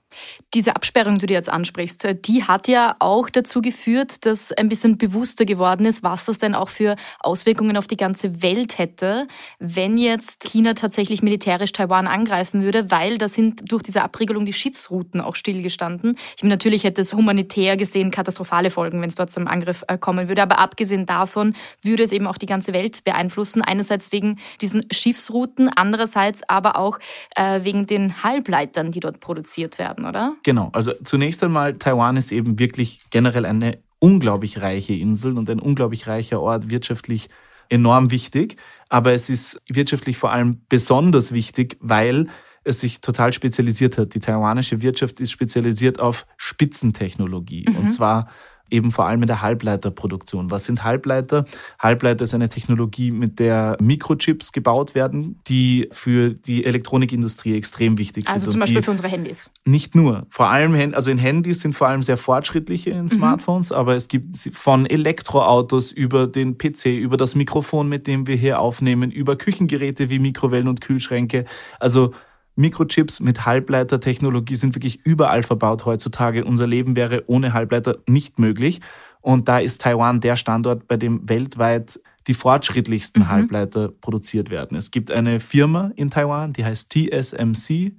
Diese 0.53 0.75
Absperrung, 0.75 1.19
die 1.19 1.27
du 1.27 1.33
jetzt 1.33 1.49
ansprichst, 1.49 2.07
die 2.25 2.43
hat 2.43 2.67
ja 2.67 2.95
auch 2.99 3.29
dazu 3.29 3.61
geführt, 3.61 4.25
dass 4.25 4.51
ein 4.51 4.69
bisschen 4.69 4.97
bewusster 4.97 5.45
geworden 5.45 5.85
ist, 5.85 6.01
was 6.01 6.25
das 6.25 6.39
denn 6.39 6.55
auch 6.55 6.69
für 6.69 6.95
Auswirkungen 7.19 7.77
auf 7.77 7.87
die 7.87 7.97
ganze 7.97 8.41
Welt 8.41 8.79
hätte, 8.79 9.27
wenn 9.59 9.97
jetzt 9.97 10.43
China 10.45 10.73
tatsächlich 10.73 11.21
militärisch 11.21 11.73
Taiwan 11.73 12.07
angreifen 12.07 12.61
würde, 12.61 12.89
weil 12.89 13.17
da 13.17 13.29
sind 13.29 13.71
durch 13.71 13.83
diese 13.83 14.03
Abriegelung 14.03 14.45
die 14.45 14.53
Schiffsrouten 14.53 15.21
auch 15.21 15.35
stillgestanden. 15.35 16.17
Ich 16.35 16.43
meine, 16.43 16.55
natürlich 16.55 16.83
hätte 16.83 17.01
es 17.01 17.13
humanitär 17.13 17.77
gesehen 17.77 18.11
katastrophale 18.11 18.69
Folgen, 18.69 19.01
wenn 19.01 19.09
es 19.09 19.15
dort 19.15 19.31
zum 19.31 19.47
Angriff 19.47 19.83
äh, 19.87 19.97
kommen 19.97 20.27
würde, 20.27 20.41
aber 20.41 20.59
abgesehen 20.59 21.05
davon 21.05 21.55
würde 21.81 22.03
es 22.03 22.11
eben 22.11 22.27
auch 22.27 22.37
die 22.37 22.45
ganze 22.45 22.73
Welt 22.73 23.03
beeinflussen. 23.03 23.61
Einerseits 23.61 24.11
wegen 24.11 24.39
diesen 24.59 24.85
Schiffsrouten, 24.91 25.69
andererseits 25.69 26.41
aber 26.49 26.77
auch 26.77 26.99
äh, 27.35 27.63
wegen 27.63 27.87
den 27.87 28.23
Halbleitern, 28.23 28.91
die 28.91 28.99
dort 28.99 29.19
produziert 29.19 29.79
werden 29.79 29.83
werden, 29.83 30.05
oder? 30.05 30.35
Genau, 30.43 30.69
also 30.73 30.93
zunächst 31.03 31.43
einmal, 31.43 31.75
Taiwan 31.75 32.17
ist 32.17 32.31
eben 32.31 32.59
wirklich 32.59 33.01
generell 33.09 33.45
eine 33.45 33.79
unglaublich 33.99 34.61
reiche 34.61 34.93
Insel 34.93 35.37
und 35.37 35.49
ein 35.49 35.59
unglaublich 35.59 36.07
reicher 36.07 36.41
Ort, 36.41 36.69
wirtschaftlich 36.69 37.29
enorm 37.69 38.11
wichtig. 38.11 38.57
Aber 38.89 39.13
es 39.13 39.29
ist 39.29 39.61
wirtschaftlich 39.67 40.17
vor 40.17 40.31
allem 40.31 40.61
besonders 40.69 41.31
wichtig, 41.31 41.77
weil 41.79 42.27
es 42.63 42.79
sich 42.79 43.01
total 43.01 43.33
spezialisiert 43.33 43.97
hat. 43.97 44.13
Die 44.13 44.19
taiwanische 44.19 44.81
Wirtschaft 44.81 45.19
ist 45.19 45.31
spezialisiert 45.31 45.99
auf 45.99 46.25
Spitzentechnologie. 46.37 47.65
Mhm. 47.67 47.75
Und 47.75 47.89
zwar 47.89 48.27
eben 48.73 48.91
vor 48.91 49.05
allem 49.05 49.21
in 49.21 49.27
der 49.27 49.41
Halbleiterproduktion. 49.41 50.49
Was 50.49 50.65
sind 50.65 50.83
Halbleiter? 50.83 51.45
Halbleiter 51.79 52.23
ist 52.23 52.33
eine 52.33 52.49
Technologie, 52.49 53.11
mit 53.11 53.39
der 53.39 53.77
Mikrochips 53.79 54.51
gebaut 54.51 54.95
werden, 54.95 55.39
die 55.47 55.89
für 55.91 56.31
die 56.31 56.65
Elektronikindustrie 56.65 57.55
extrem 57.55 57.97
wichtig 57.97 58.25
sind. 58.25 58.33
Also 58.33 58.49
zum 58.49 58.59
Beispiel 58.59 58.81
für 58.81 58.91
unsere 58.91 59.09
Handys. 59.09 59.51
Nicht 59.63 59.95
nur. 59.95 60.25
Vor 60.29 60.47
allem, 60.49 60.93
also 60.95 61.11
in 61.11 61.19
Handys 61.19 61.59
sind 61.59 61.73
vor 61.73 61.87
allem 61.87 62.03
sehr 62.03 62.17
fortschrittliche 62.17 62.89
in 62.89 63.03
mhm. 63.03 63.09
Smartphones, 63.09 63.69
mhm. 63.69 63.75
aber 63.75 63.95
es 63.95 64.07
gibt 64.07 64.35
von 64.53 64.85
Elektroautos 64.85 65.91
über 65.91 66.25
den 66.27 66.57
PC, 66.57 66.85
über 66.85 67.17
das 67.17 67.35
Mikrofon, 67.35 67.87
mit 67.87 68.07
dem 68.07 68.25
wir 68.25 68.35
hier 68.35 68.59
aufnehmen, 68.59 69.11
über 69.11 69.35
Küchengeräte 69.35 70.09
wie 70.09 70.19
Mikrowellen 70.19 70.67
und 70.67 70.81
Kühlschränke. 70.81 71.45
Also 71.79 72.13
Mikrochips 72.55 73.19
mit 73.19 73.45
Halbleitertechnologie 73.45 74.55
sind 74.55 74.75
wirklich 74.75 74.99
überall 75.05 75.43
verbaut 75.43 75.85
heutzutage. 75.85 76.45
Unser 76.45 76.67
Leben 76.67 76.95
wäre 76.95 77.23
ohne 77.27 77.53
Halbleiter 77.53 77.97
nicht 78.07 78.39
möglich. 78.39 78.81
Und 79.21 79.47
da 79.47 79.59
ist 79.59 79.81
Taiwan 79.81 80.19
der 80.19 80.35
Standort, 80.35 80.87
bei 80.87 80.97
dem 80.97 81.27
weltweit 81.27 81.99
die 82.27 82.33
fortschrittlichsten 82.33 83.23
mhm. 83.23 83.29
Halbleiter 83.29 83.89
produziert 83.89 84.49
werden. 84.49 84.77
Es 84.77 84.91
gibt 84.91 85.11
eine 85.11 85.39
Firma 85.39 85.91
in 85.95 86.09
Taiwan, 86.09 86.53
die 86.53 86.63
heißt 86.63 86.93
TSMC, 86.93 87.93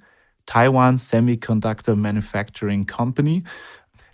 Taiwan 0.46 0.98
Semiconductor 0.98 1.96
Manufacturing 1.96 2.86
Company. 2.86 3.44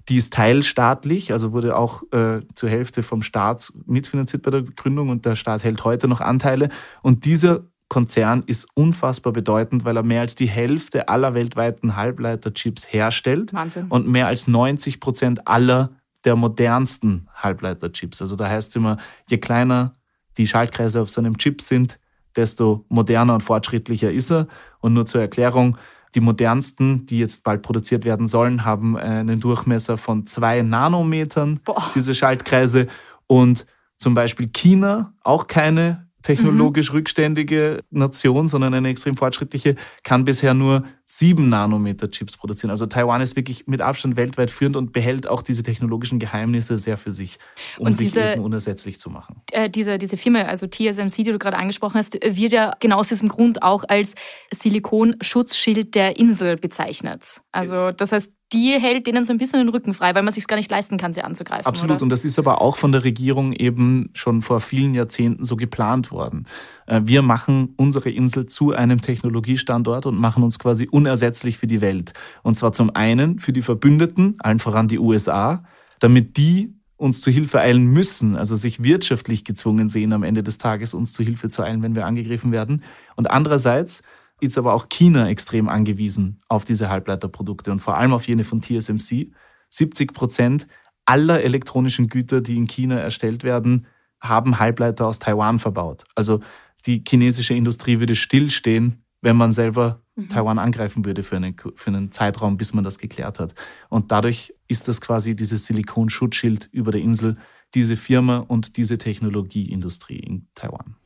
Die 0.09 0.16
ist 0.16 0.33
teilstaatlich, 0.33 1.33
also 1.33 1.53
wurde 1.53 1.76
auch 1.76 2.03
äh, 2.12 2.40
zur 2.55 2.68
Hälfte 2.68 3.03
vom 3.03 3.22
Staat 3.22 3.72
mitfinanziert 3.87 4.42
bei 4.42 4.50
der 4.50 4.62
Gründung 4.62 5.09
und 5.09 5.24
der 5.24 5.37
Staat 5.37 5.62
hält 5.62 5.85
heute 5.85 6.09
noch 6.09 6.20
Anteile. 6.20 6.68
Und 7.03 7.24
dieser 7.24 7.64
Konzern 7.90 8.42
ist 8.46 8.68
unfassbar 8.74 9.33
bedeutend, 9.33 9.85
weil 9.85 9.96
er 9.96 10.05
mehr 10.05 10.20
als 10.20 10.37
die 10.37 10.48
Hälfte 10.48 11.09
aller 11.09 11.35
weltweiten 11.35 11.96
Halbleiterchips 11.96 12.90
herstellt 12.92 13.53
Wahnsinn. 13.53 13.88
und 13.88 14.07
mehr 14.07 14.29
als 14.29 14.46
90 14.46 15.00
Prozent 15.00 15.46
aller 15.48 15.90
der 16.24 16.37
modernsten 16.37 17.29
Halbleiterchips. 17.35 18.22
Also 18.22 18.37
da 18.37 18.48
heißt 18.48 18.70
es 18.70 18.76
immer, 18.76 18.96
je 19.29 19.38
kleiner 19.38 19.92
die 20.38 20.46
Schaltkreise 20.46 21.03
auf 21.03 21.11
so 21.11 21.20
einem 21.20 21.37
Chip 21.37 21.61
sind, 21.61 21.98
desto 22.37 22.85
moderner 22.88 23.35
und 23.35 23.42
fortschrittlicher 23.42 24.12
ist 24.12 24.31
er. 24.31 24.46
Und 24.79 24.92
nur 24.92 25.05
zur 25.07 25.20
Erklärung, 25.20 25.76
die 26.14 26.20
modernsten, 26.20 27.07
die 27.07 27.18
jetzt 27.18 27.42
bald 27.42 27.62
produziert 27.62 28.05
werden 28.05 28.29
sollen, 28.29 28.64
haben 28.64 28.96
einen 28.96 29.40
Durchmesser 29.40 29.96
von 29.96 30.26
zwei 30.26 30.62
Nanometern, 30.62 31.59
Boah. 31.64 31.90
diese 31.96 32.14
Schaltkreise. 32.14 32.87
Und 33.26 33.66
zum 33.96 34.14
Beispiel 34.14 34.48
China, 34.48 35.12
auch 35.22 35.48
keine 35.48 36.09
technologisch 36.23 36.91
mhm. 36.91 36.97
rückständige 36.97 37.83
Nation, 37.91 38.47
sondern 38.47 38.75
eine 38.75 38.89
extrem 38.89 39.17
fortschrittliche, 39.17 39.77
kann 40.03 40.25
bisher 40.25 40.55
nur 40.55 40.85
sieben 41.05 41.49
Nanometer 41.49 42.11
Chips 42.11 42.37
produzieren. 42.37 42.71
Also 42.71 42.87
Taiwan 42.87 43.21
ist 43.21 43.35
wirklich 43.37 43.67
mit 43.67 43.81
Abstand 43.81 44.17
weltweit 44.17 44.51
führend 44.51 44.77
und 44.77 44.93
behält 44.93 45.27
auch 45.27 45.43
diese 45.43 45.63
technologischen 45.63 46.19
Geheimnisse 46.19 46.79
sehr 46.79 46.97
für 46.99 47.13
sich, 47.13 47.39
um 47.79 47.89
und 47.89 47.95
sich 47.95 48.15
eben 48.15 48.43
unersetzlich 48.43 49.01
zu 49.01 49.11
machen. 49.11 49.43
Äh, 49.51 49.69
diese, 49.69 49.99
diese 49.99 50.17
Firma, 50.17 50.43
also 50.43 50.67
TSMC, 50.67 51.17
die 51.25 51.33
du 51.33 51.39
gerade 51.39 51.57
angesprochen 51.57 51.97
hast, 51.97 52.15
wird 52.15 52.53
ja 52.53 52.75
genau 52.81 52.99
aus 52.99 53.09
diesem 53.09 53.29
Grund 53.29 53.63
auch 53.63 53.85
als 53.89 54.15
Silikonschutzschild 54.53 55.95
der 55.95 56.17
Insel 56.17 56.57
bezeichnet. 56.57 57.41
Also 57.51 57.91
das 57.91 58.13
heißt, 58.13 58.33
die 58.53 58.77
hält 58.81 59.07
denen 59.07 59.25
so 59.25 59.33
ein 59.33 59.39
bisschen 59.39 59.61
den 59.61 59.69
Rücken 59.69 59.95
frei, 59.95 60.15
weil 60.15 60.23
man 60.23 60.33
sich 60.33 60.47
gar 60.47 60.57
nicht 60.57 60.71
leisten 60.71 60.97
kann, 60.97 61.13
sie 61.13 61.23
anzugreifen. 61.23 61.67
Absolut. 61.67 61.97
Oder? 61.97 62.03
Und 62.03 62.09
das 62.09 62.25
ist 62.25 62.39
aber 62.39 62.61
auch 62.61 62.77
von 62.77 62.91
der 62.91 63.05
Regierung 63.05 63.53
eben 63.53 64.11
schon 64.15 64.43
vor 64.43 64.61
vielen 64.61 64.95
Jahrzehnten 64.95 65.45
so 65.45 65.57
geplant 65.57 66.11
worden. 66.11 66.47
Äh, 66.87 67.03
wir 67.05 67.23
machen 67.23 67.75
unsere 67.77 68.11
Insel 68.11 68.47
zu 68.47 68.73
einem 68.73 69.01
Technologiestandort 69.01 70.07
und 70.07 70.19
machen 70.19 70.43
uns 70.43 70.59
quasi 70.59 70.89
unersetzlich 70.91 71.59
für 71.59 71.69
die 71.69 71.81
Welt. 71.81 72.13
Und 72.43 72.57
zwar 72.57 72.73
zum 72.73 72.95
einen 72.95 73.39
für 73.39 73.53
die 73.53 73.63
Verbündeten, 73.63 74.37
allen 74.41 74.59
voran 74.59 74.89
die 74.89 74.99
USA, 74.99 75.63
damit 76.01 76.37
die 76.37 76.75
uns 76.97 77.21
zu 77.23 77.31
Hilfe 77.31 77.61
eilen 77.61 77.87
müssen, 77.87 78.37
also 78.37 78.57
sich 78.57 78.83
wirtschaftlich 78.83 79.45
gezwungen 79.45 79.89
sehen, 79.89 80.13
am 80.13 80.23
Ende 80.23 80.43
des 80.43 80.59
Tages 80.59 80.93
uns 80.93 81.13
zu 81.13 81.23
Hilfe 81.23 81.49
zu 81.49 81.63
eilen, 81.63 81.83
wenn 81.83 81.95
wir 81.95 82.05
angegriffen 82.05 82.53
werden. 82.53 82.83
Und 83.17 83.31
andererseits 83.31 84.03
ist 84.40 84.59
aber 84.59 84.74
auch 84.74 84.88
China 84.88 85.29
extrem 85.29 85.68
angewiesen 85.68 86.40
auf 86.48 86.64
diese 86.64 86.88
Halbleiterprodukte 86.88 87.70
und 87.70 87.81
vor 87.81 87.96
allem 87.96 88.12
auf 88.12 88.26
jene 88.26 88.44
von 88.44 88.62
TSMC. 88.62 89.33
70 89.70 90.12
Prozent 90.12 90.66
aller 91.05 91.42
elektronischen 91.42 92.09
Güter, 92.09 92.40
die 92.40 92.57
in 92.57 92.66
China 92.66 92.98
erstellt 92.98 93.44
werden, 93.44 93.87
haben 94.20 94.59
Halbleiter 94.59 95.07
aus 95.07 95.18
Taiwan 95.18 95.59
verbaut. 95.59 96.05
Also 96.14 96.40
die 96.87 97.03
chinesische 97.07 97.55
Industrie 97.55 97.98
würde 97.98 98.14
stillstehen, 98.14 99.05
wenn 99.22 99.37
man 99.37 99.53
selber 99.53 100.03
mhm. 100.16 100.29
Taiwan 100.29 100.59
angreifen 100.59 101.05
würde 101.05 101.22
für 101.22 101.37
einen, 101.37 101.57
für 101.74 101.88
einen 101.88 102.12
Zeitraum, 102.12 102.57
bis 102.57 102.72
man 102.72 102.85
das 102.85 102.98
geklärt 102.98 103.38
hat. 103.38 103.55
Und 103.88 104.12
dadurch 104.12 104.55
ist 104.68 104.88
das 104.88 105.00
quasi 105.00 105.37
dieses 105.37 105.66
Silikonschutzschild 105.66 106.68
über 106.72 106.92
der 106.92 107.00
Insel, 107.00 107.37
diese 107.74 107.96
Firma 107.96 108.38
und 108.38 108.76
diese 108.76 108.98
Technologieindustrie 108.98 110.18
in 110.18 110.48
Taiwan. 110.55 110.96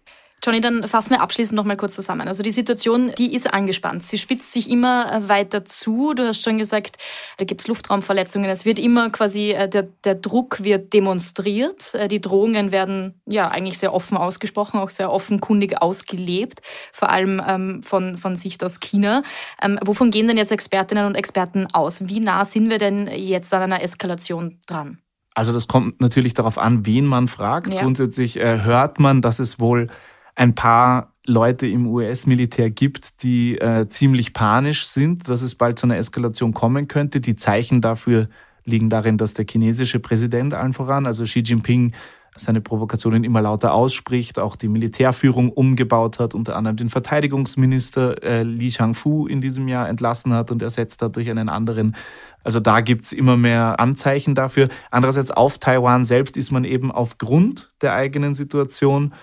Johnny, 0.44 0.60
dann 0.60 0.86
fassen 0.86 1.10
wir 1.10 1.22
abschließend 1.22 1.56
noch 1.56 1.64
mal 1.64 1.76
kurz 1.76 1.94
zusammen. 1.94 2.28
Also 2.28 2.42
die 2.42 2.50
Situation, 2.50 3.12
die 3.16 3.34
ist 3.34 3.52
angespannt. 3.52 4.04
Sie 4.04 4.18
spitzt 4.18 4.52
sich 4.52 4.68
immer 4.68 5.10
äh, 5.10 5.28
weiter 5.28 5.64
zu. 5.64 6.12
Du 6.12 6.26
hast 6.26 6.42
schon 6.42 6.58
gesagt, 6.58 6.98
da 7.38 7.46
gibt 7.46 7.62
es 7.62 7.68
Luftraumverletzungen. 7.68 8.50
Es 8.50 8.66
wird 8.66 8.78
immer 8.78 9.08
quasi, 9.08 9.52
äh, 9.52 9.70
der, 9.70 9.84
der 10.04 10.16
Druck 10.16 10.62
wird 10.62 10.92
demonstriert. 10.92 11.94
Äh, 11.94 12.08
die 12.08 12.20
Drohungen 12.20 12.72
werden 12.72 13.22
ja 13.24 13.48
eigentlich 13.48 13.78
sehr 13.78 13.94
offen 13.94 14.18
ausgesprochen, 14.18 14.80
auch 14.80 14.90
sehr 14.90 15.10
offenkundig 15.10 15.80
ausgelebt, 15.80 16.60
vor 16.92 17.08
allem 17.08 17.40
ähm, 17.46 17.82
von, 17.82 18.18
von 18.18 18.36
Sicht 18.36 18.62
aus 18.62 18.80
China. 18.80 19.22
Ähm, 19.62 19.78
wovon 19.82 20.10
gehen 20.10 20.28
denn 20.28 20.36
jetzt 20.36 20.52
Expertinnen 20.52 21.06
und 21.06 21.14
Experten 21.14 21.68
aus? 21.72 22.06
Wie 22.08 22.20
nah 22.20 22.44
sind 22.44 22.68
wir 22.68 22.78
denn 22.78 23.06
jetzt 23.06 23.54
an 23.54 23.62
einer 23.62 23.82
Eskalation 23.82 24.58
dran? 24.66 24.98
Also 25.34 25.52
das 25.52 25.66
kommt 25.68 26.00
natürlich 26.00 26.34
darauf 26.34 26.58
an, 26.58 26.84
wen 26.86 27.06
man 27.06 27.28
fragt. 27.28 27.74
Ja. 27.74 27.80
Grundsätzlich 27.80 28.38
äh, 28.38 28.62
hört 28.62 29.00
man, 29.00 29.22
dass 29.22 29.40
es 29.40 29.58
wohl 29.58 29.88
ein 30.34 30.54
paar 30.54 31.12
Leute 31.26 31.66
im 31.66 31.86
US-Militär 31.86 32.70
gibt, 32.70 33.22
die 33.22 33.58
äh, 33.58 33.88
ziemlich 33.88 34.32
panisch 34.32 34.86
sind, 34.86 35.28
dass 35.28 35.42
es 35.42 35.54
bald 35.54 35.78
zu 35.78 35.86
einer 35.86 35.96
Eskalation 35.96 36.52
kommen 36.52 36.86
könnte. 36.86 37.20
Die 37.20 37.36
Zeichen 37.36 37.80
dafür 37.80 38.28
liegen 38.64 38.90
darin, 38.90 39.16
dass 39.16 39.34
der 39.34 39.46
chinesische 39.48 40.00
Präsident 40.00 40.54
allen 40.54 40.72
voran, 40.72 41.06
also 41.06 41.24
Xi 41.24 41.40
Jinping, 41.40 41.92
seine 42.36 42.60
Provokationen 42.60 43.22
immer 43.22 43.40
lauter 43.42 43.72
ausspricht, 43.72 44.38
auch 44.38 44.56
die 44.56 44.68
Militärführung 44.68 45.50
umgebaut 45.50 46.18
hat, 46.18 46.34
unter 46.34 46.56
anderem 46.56 46.76
den 46.76 46.88
Verteidigungsminister 46.88 48.22
äh, 48.22 48.42
Li 48.42 48.70
Changfu 48.70 49.26
in 49.26 49.40
diesem 49.40 49.68
Jahr 49.68 49.88
entlassen 49.88 50.32
hat 50.32 50.50
und 50.50 50.60
ersetzt 50.60 51.00
hat 51.00 51.14
durch 51.16 51.30
einen 51.30 51.48
anderen. 51.48 51.94
Also 52.42 52.58
da 52.60 52.80
gibt's 52.80 53.12
immer 53.12 53.36
mehr 53.36 53.78
Anzeichen 53.78 54.34
dafür. 54.34 54.68
Andererseits 54.90 55.30
auf 55.30 55.58
Taiwan 55.58 56.04
selbst 56.04 56.36
ist 56.36 56.50
man 56.50 56.64
eben 56.64 56.90
aufgrund 56.90 57.68
der 57.82 57.94
eigenen 57.94 58.34
Situation 58.34 59.14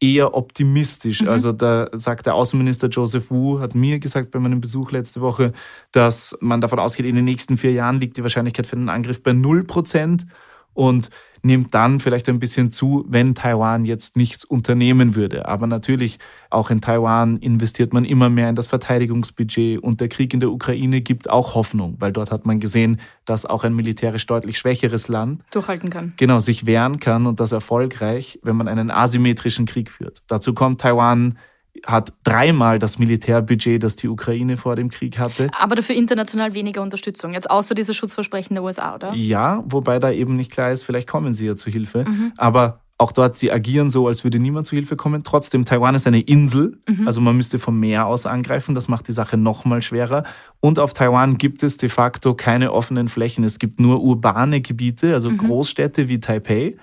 eher 0.00 0.34
optimistisch. 0.34 1.22
Mhm. 1.22 1.28
Also 1.28 1.52
da 1.52 1.88
sagt 1.92 2.26
der 2.26 2.34
Außenminister 2.34 2.88
Joseph 2.88 3.30
Wu, 3.30 3.60
hat 3.60 3.74
mir 3.74 3.98
gesagt 3.98 4.30
bei 4.30 4.38
meinem 4.38 4.60
Besuch 4.60 4.90
letzte 4.90 5.20
Woche, 5.20 5.52
dass 5.92 6.36
man 6.40 6.60
davon 6.60 6.78
ausgeht, 6.78 7.06
in 7.06 7.16
den 7.16 7.26
nächsten 7.26 7.56
vier 7.56 7.72
Jahren 7.72 8.00
liegt 8.00 8.16
die 8.16 8.22
Wahrscheinlichkeit 8.22 8.66
für 8.66 8.76
einen 8.76 8.88
Angriff 8.88 9.22
bei 9.22 9.32
null 9.32 9.64
Prozent. 9.64 10.26
Und 10.72 11.10
nimmt 11.42 11.74
dann 11.74 12.00
vielleicht 12.00 12.28
ein 12.28 12.38
bisschen 12.38 12.70
zu, 12.70 13.04
wenn 13.08 13.34
Taiwan 13.34 13.84
jetzt 13.84 14.16
nichts 14.16 14.44
unternehmen 14.44 15.14
würde. 15.14 15.46
Aber 15.46 15.66
natürlich, 15.66 16.18
auch 16.50 16.70
in 16.70 16.80
Taiwan 16.80 17.38
investiert 17.38 17.92
man 17.92 18.04
immer 18.04 18.30
mehr 18.30 18.48
in 18.48 18.56
das 18.56 18.68
Verteidigungsbudget 18.68 19.78
und 19.82 20.00
der 20.00 20.08
Krieg 20.08 20.34
in 20.34 20.40
der 20.40 20.50
Ukraine 20.50 21.00
gibt 21.00 21.30
auch 21.30 21.54
Hoffnung, 21.54 21.96
weil 21.98 22.12
dort 22.12 22.30
hat 22.30 22.46
man 22.46 22.60
gesehen, 22.60 23.00
dass 23.24 23.46
auch 23.46 23.64
ein 23.64 23.74
militärisch 23.74 24.26
deutlich 24.26 24.58
schwächeres 24.58 25.08
Land 25.08 25.42
durchhalten 25.50 25.90
kann. 25.90 26.12
Genau, 26.16 26.40
sich 26.40 26.66
wehren 26.66 27.00
kann 27.00 27.26
und 27.26 27.40
das 27.40 27.52
erfolgreich, 27.52 28.38
wenn 28.42 28.56
man 28.56 28.68
einen 28.68 28.90
asymmetrischen 28.90 29.66
Krieg 29.66 29.90
führt. 29.90 30.22
Dazu 30.28 30.54
kommt 30.54 30.80
Taiwan 30.80 31.38
hat 31.86 32.12
dreimal 32.24 32.78
das 32.78 32.98
Militärbudget, 32.98 33.82
das 33.82 33.96
die 33.96 34.08
Ukraine 34.08 34.56
vor 34.56 34.76
dem 34.76 34.90
Krieg 34.90 35.18
hatte. 35.18 35.48
Aber 35.58 35.74
dafür 35.74 35.94
international 35.94 36.54
weniger 36.54 36.82
Unterstützung, 36.82 37.32
jetzt 37.32 37.50
außer 37.50 37.74
diese 37.74 37.94
Schutzversprechen 37.94 38.54
der 38.54 38.64
USA, 38.64 38.94
oder? 38.94 39.12
Ja, 39.14 39.62
wobei 39.66 39.98
da 39.98 40.10
eben 40.10 40.34
nicht 40.34 40.50
klar 40.50 40.70
ist, 40.70 40.82
vielleicht 40.82 41.08
kommen 41.08 41.32
sie 41.32 41.46
ja 41.46 41.56
zu 41.56 41.70
Hilfe. 41.70 42.04
Mhm. 42.06 42.32
Aber 42.36 42.80
auch 43.00 43.12
dort, 43.12 43.36
sie 43.36 43.50
agieren 43.50 43.88
so, 43.88 44.06
als 44.08 44.24
würde 44.24 44.38
niemand 44.38 44.66
zu 44.66 44.76
Hilfe 44.76 44.94
kommen. 44.94 45.24
Trotzdem, 45.24 45.64
Taiwan 45.64 45.94
ist 45.94 46.06
eine 46.06 46.20
Insel, 46.20 46.78
mhm. 46.86 47.06
also 47.06 47.22
man 47.22 47.34
müsste 47.34 47.58
vom 47.58 47.80
Meer 47.80 48.06
aus 48.06 48.26
angreifen. 48.26 48.74
Das 48.74 48.88
macht 48.88 49.08
die 49.08 49.12
Sache 49.12 49.38
noch 49.38 49.64
mal 49.64 49.80
schwerer. 49.80 50.24
Und 50.60 50.78
auf 50.78 50.92
Taiwan 50.92 51.38
gibt 51.38 51.62
es 51.62 51.78
de 51.78 51.88
facto 51.88 52.34
keine 52.34 52.72
offenen 52.72 53.08
Flächen. 53.08 53.42
Es 53.42 53.58
gibt 53.58 53.80
nur 53.80 54.02
urbane 54.02 54.60
Gebiete, 54.60 55.14
also 55.14 55.30
mhm. 55.30 55.38
Großstädte 55.38 56.10
wie 56.10 56.20
Taipei 56.20 56.76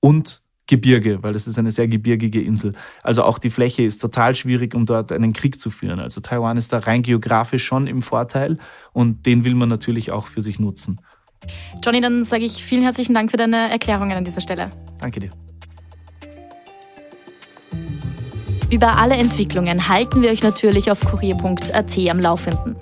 und 0.00 0.40
Gebirge, 0.70 1.22
weil 1.22 1.34
es 1.34 1.48
ist 1.48 1.58
eine 1.58 1.72
sehr 1.72 1.88
gebirgige 1.88 2.40
Insel. 2.40 2.74
Also 3.02 3.24
auch 3.24 3.38
die 3.38 3.50
Fläche 3.50 3.82
ist 3.82 3.98
total 3.98 4.36
schwierig, 4.36 4.74
um 4.74 4.86
dort 4.86 5.10
einen 5.10 5.32
Krieg 5.32 5.58
zu 5.60 5.68
führen. 5.68 5.98
Also 5.98 6.20
Taiwan 6.20 6.56
ist 6.56 6.72
da 6.72 6.78
rein 6.78 7.02
geografisch 7.02 7.64
schon 7.64 7.88
im 7.88 8.02
Vorteil 8.02 8.56
und 8.92 9.26
den 9.26 9.44
will 9.44 9.56
man 9.56 9.68
natürlich 9.68 10.12
auch 10.12 10.28
für 10.28 10.42
sich 10.42 10.60
nutzen. 10.60 11.00
Johnny, 11.84 12.00
dann 12.00 12.22
sage 12.22 12.44
ich 12.44 12.62
vielen 12.62 12.82
herzlichen 12.82 13.14
Dank 13.14 13.32
für 13.32 13.36
deine 13.36 13.68
Erklärungen 13.68 14.16
an 14.16 14.24
dieser 14.24 14.40
Stelle. 14.40 14.70
Danke 15.00 15.18
dir. 15.18 15.49
Über 18.70 18.98
alle 18.98 19.14
Entwicklungen 19.14 19.88
halten 19.88 20.22
wir 20.22 20.30
euch 20.30 20.44
natürlich 20.44 20.92
auf 20.92 21.00
kurier.at 21.00 21.98
am 22.08 22.20
Laufenden. 22.20 22.76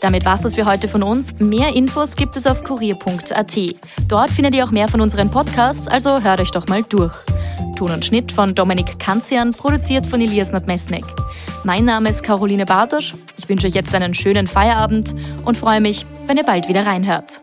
Damit 0.00 0.24
war 0.24 0.34
es 0.34 0.42
das 0.42 0.54
für 0.54 0.64
heute 0.64 0.88
von 0.88 1.02
uns. 1.02 1.32
Mehr 1.38 1.74
Infos 1.74 2.16
gibt 2.16 2.36
es 2.36 2.46
auf 2.46 2.64
kurier.at. 2.64 3.58
Dort 4.08 4.30
findet 4.30 4.54
ihr 4.54 4.64
auch 4.64 4.70
mehr 4.70 4.88
von 4.88 5.02
unseren 5.02 5.30
Podcasts, 5.30 5.88
also 5.88 6.22
hört 6.22 6.40
euch 6.40 6.50
doch 6.52 6.66
mal 6.68 6.82
durch. 6.84 7.14
Ton 7.76 7.90
und 7.90 8.04
Schnitt 8.04 8.32
von 8.32 8.54
Dominik 8.54 8.98
Kanzian, 8.98 9.52
produziert 9.52 10.06
von 10.06 10.22
Elias 10.22 10.52
Nadmesnik. 10.52 11.04
Mein 11.64 11.84
Name 11.84 12.08
ist 12.08 12.22
Caroline 12.22 12.64
Bartosch. 12.64 13.14
Ich 13.36 13.48
wünsche 13.48 13.66
euch 13.66 13.74
jetzt 13.74 13.94
einen 13.94 14.14
schönen 14.14 14.46
Feierabend 14.46 15.14
und 15.44 15.58
freue 15.58 15.82
mich, 15.82 16.06
wenn 16.26 16.38
ihr 16.38 16.44
bald 16.44 16.68
wieder 16.68 16.86
reinhört. 16.86 17.42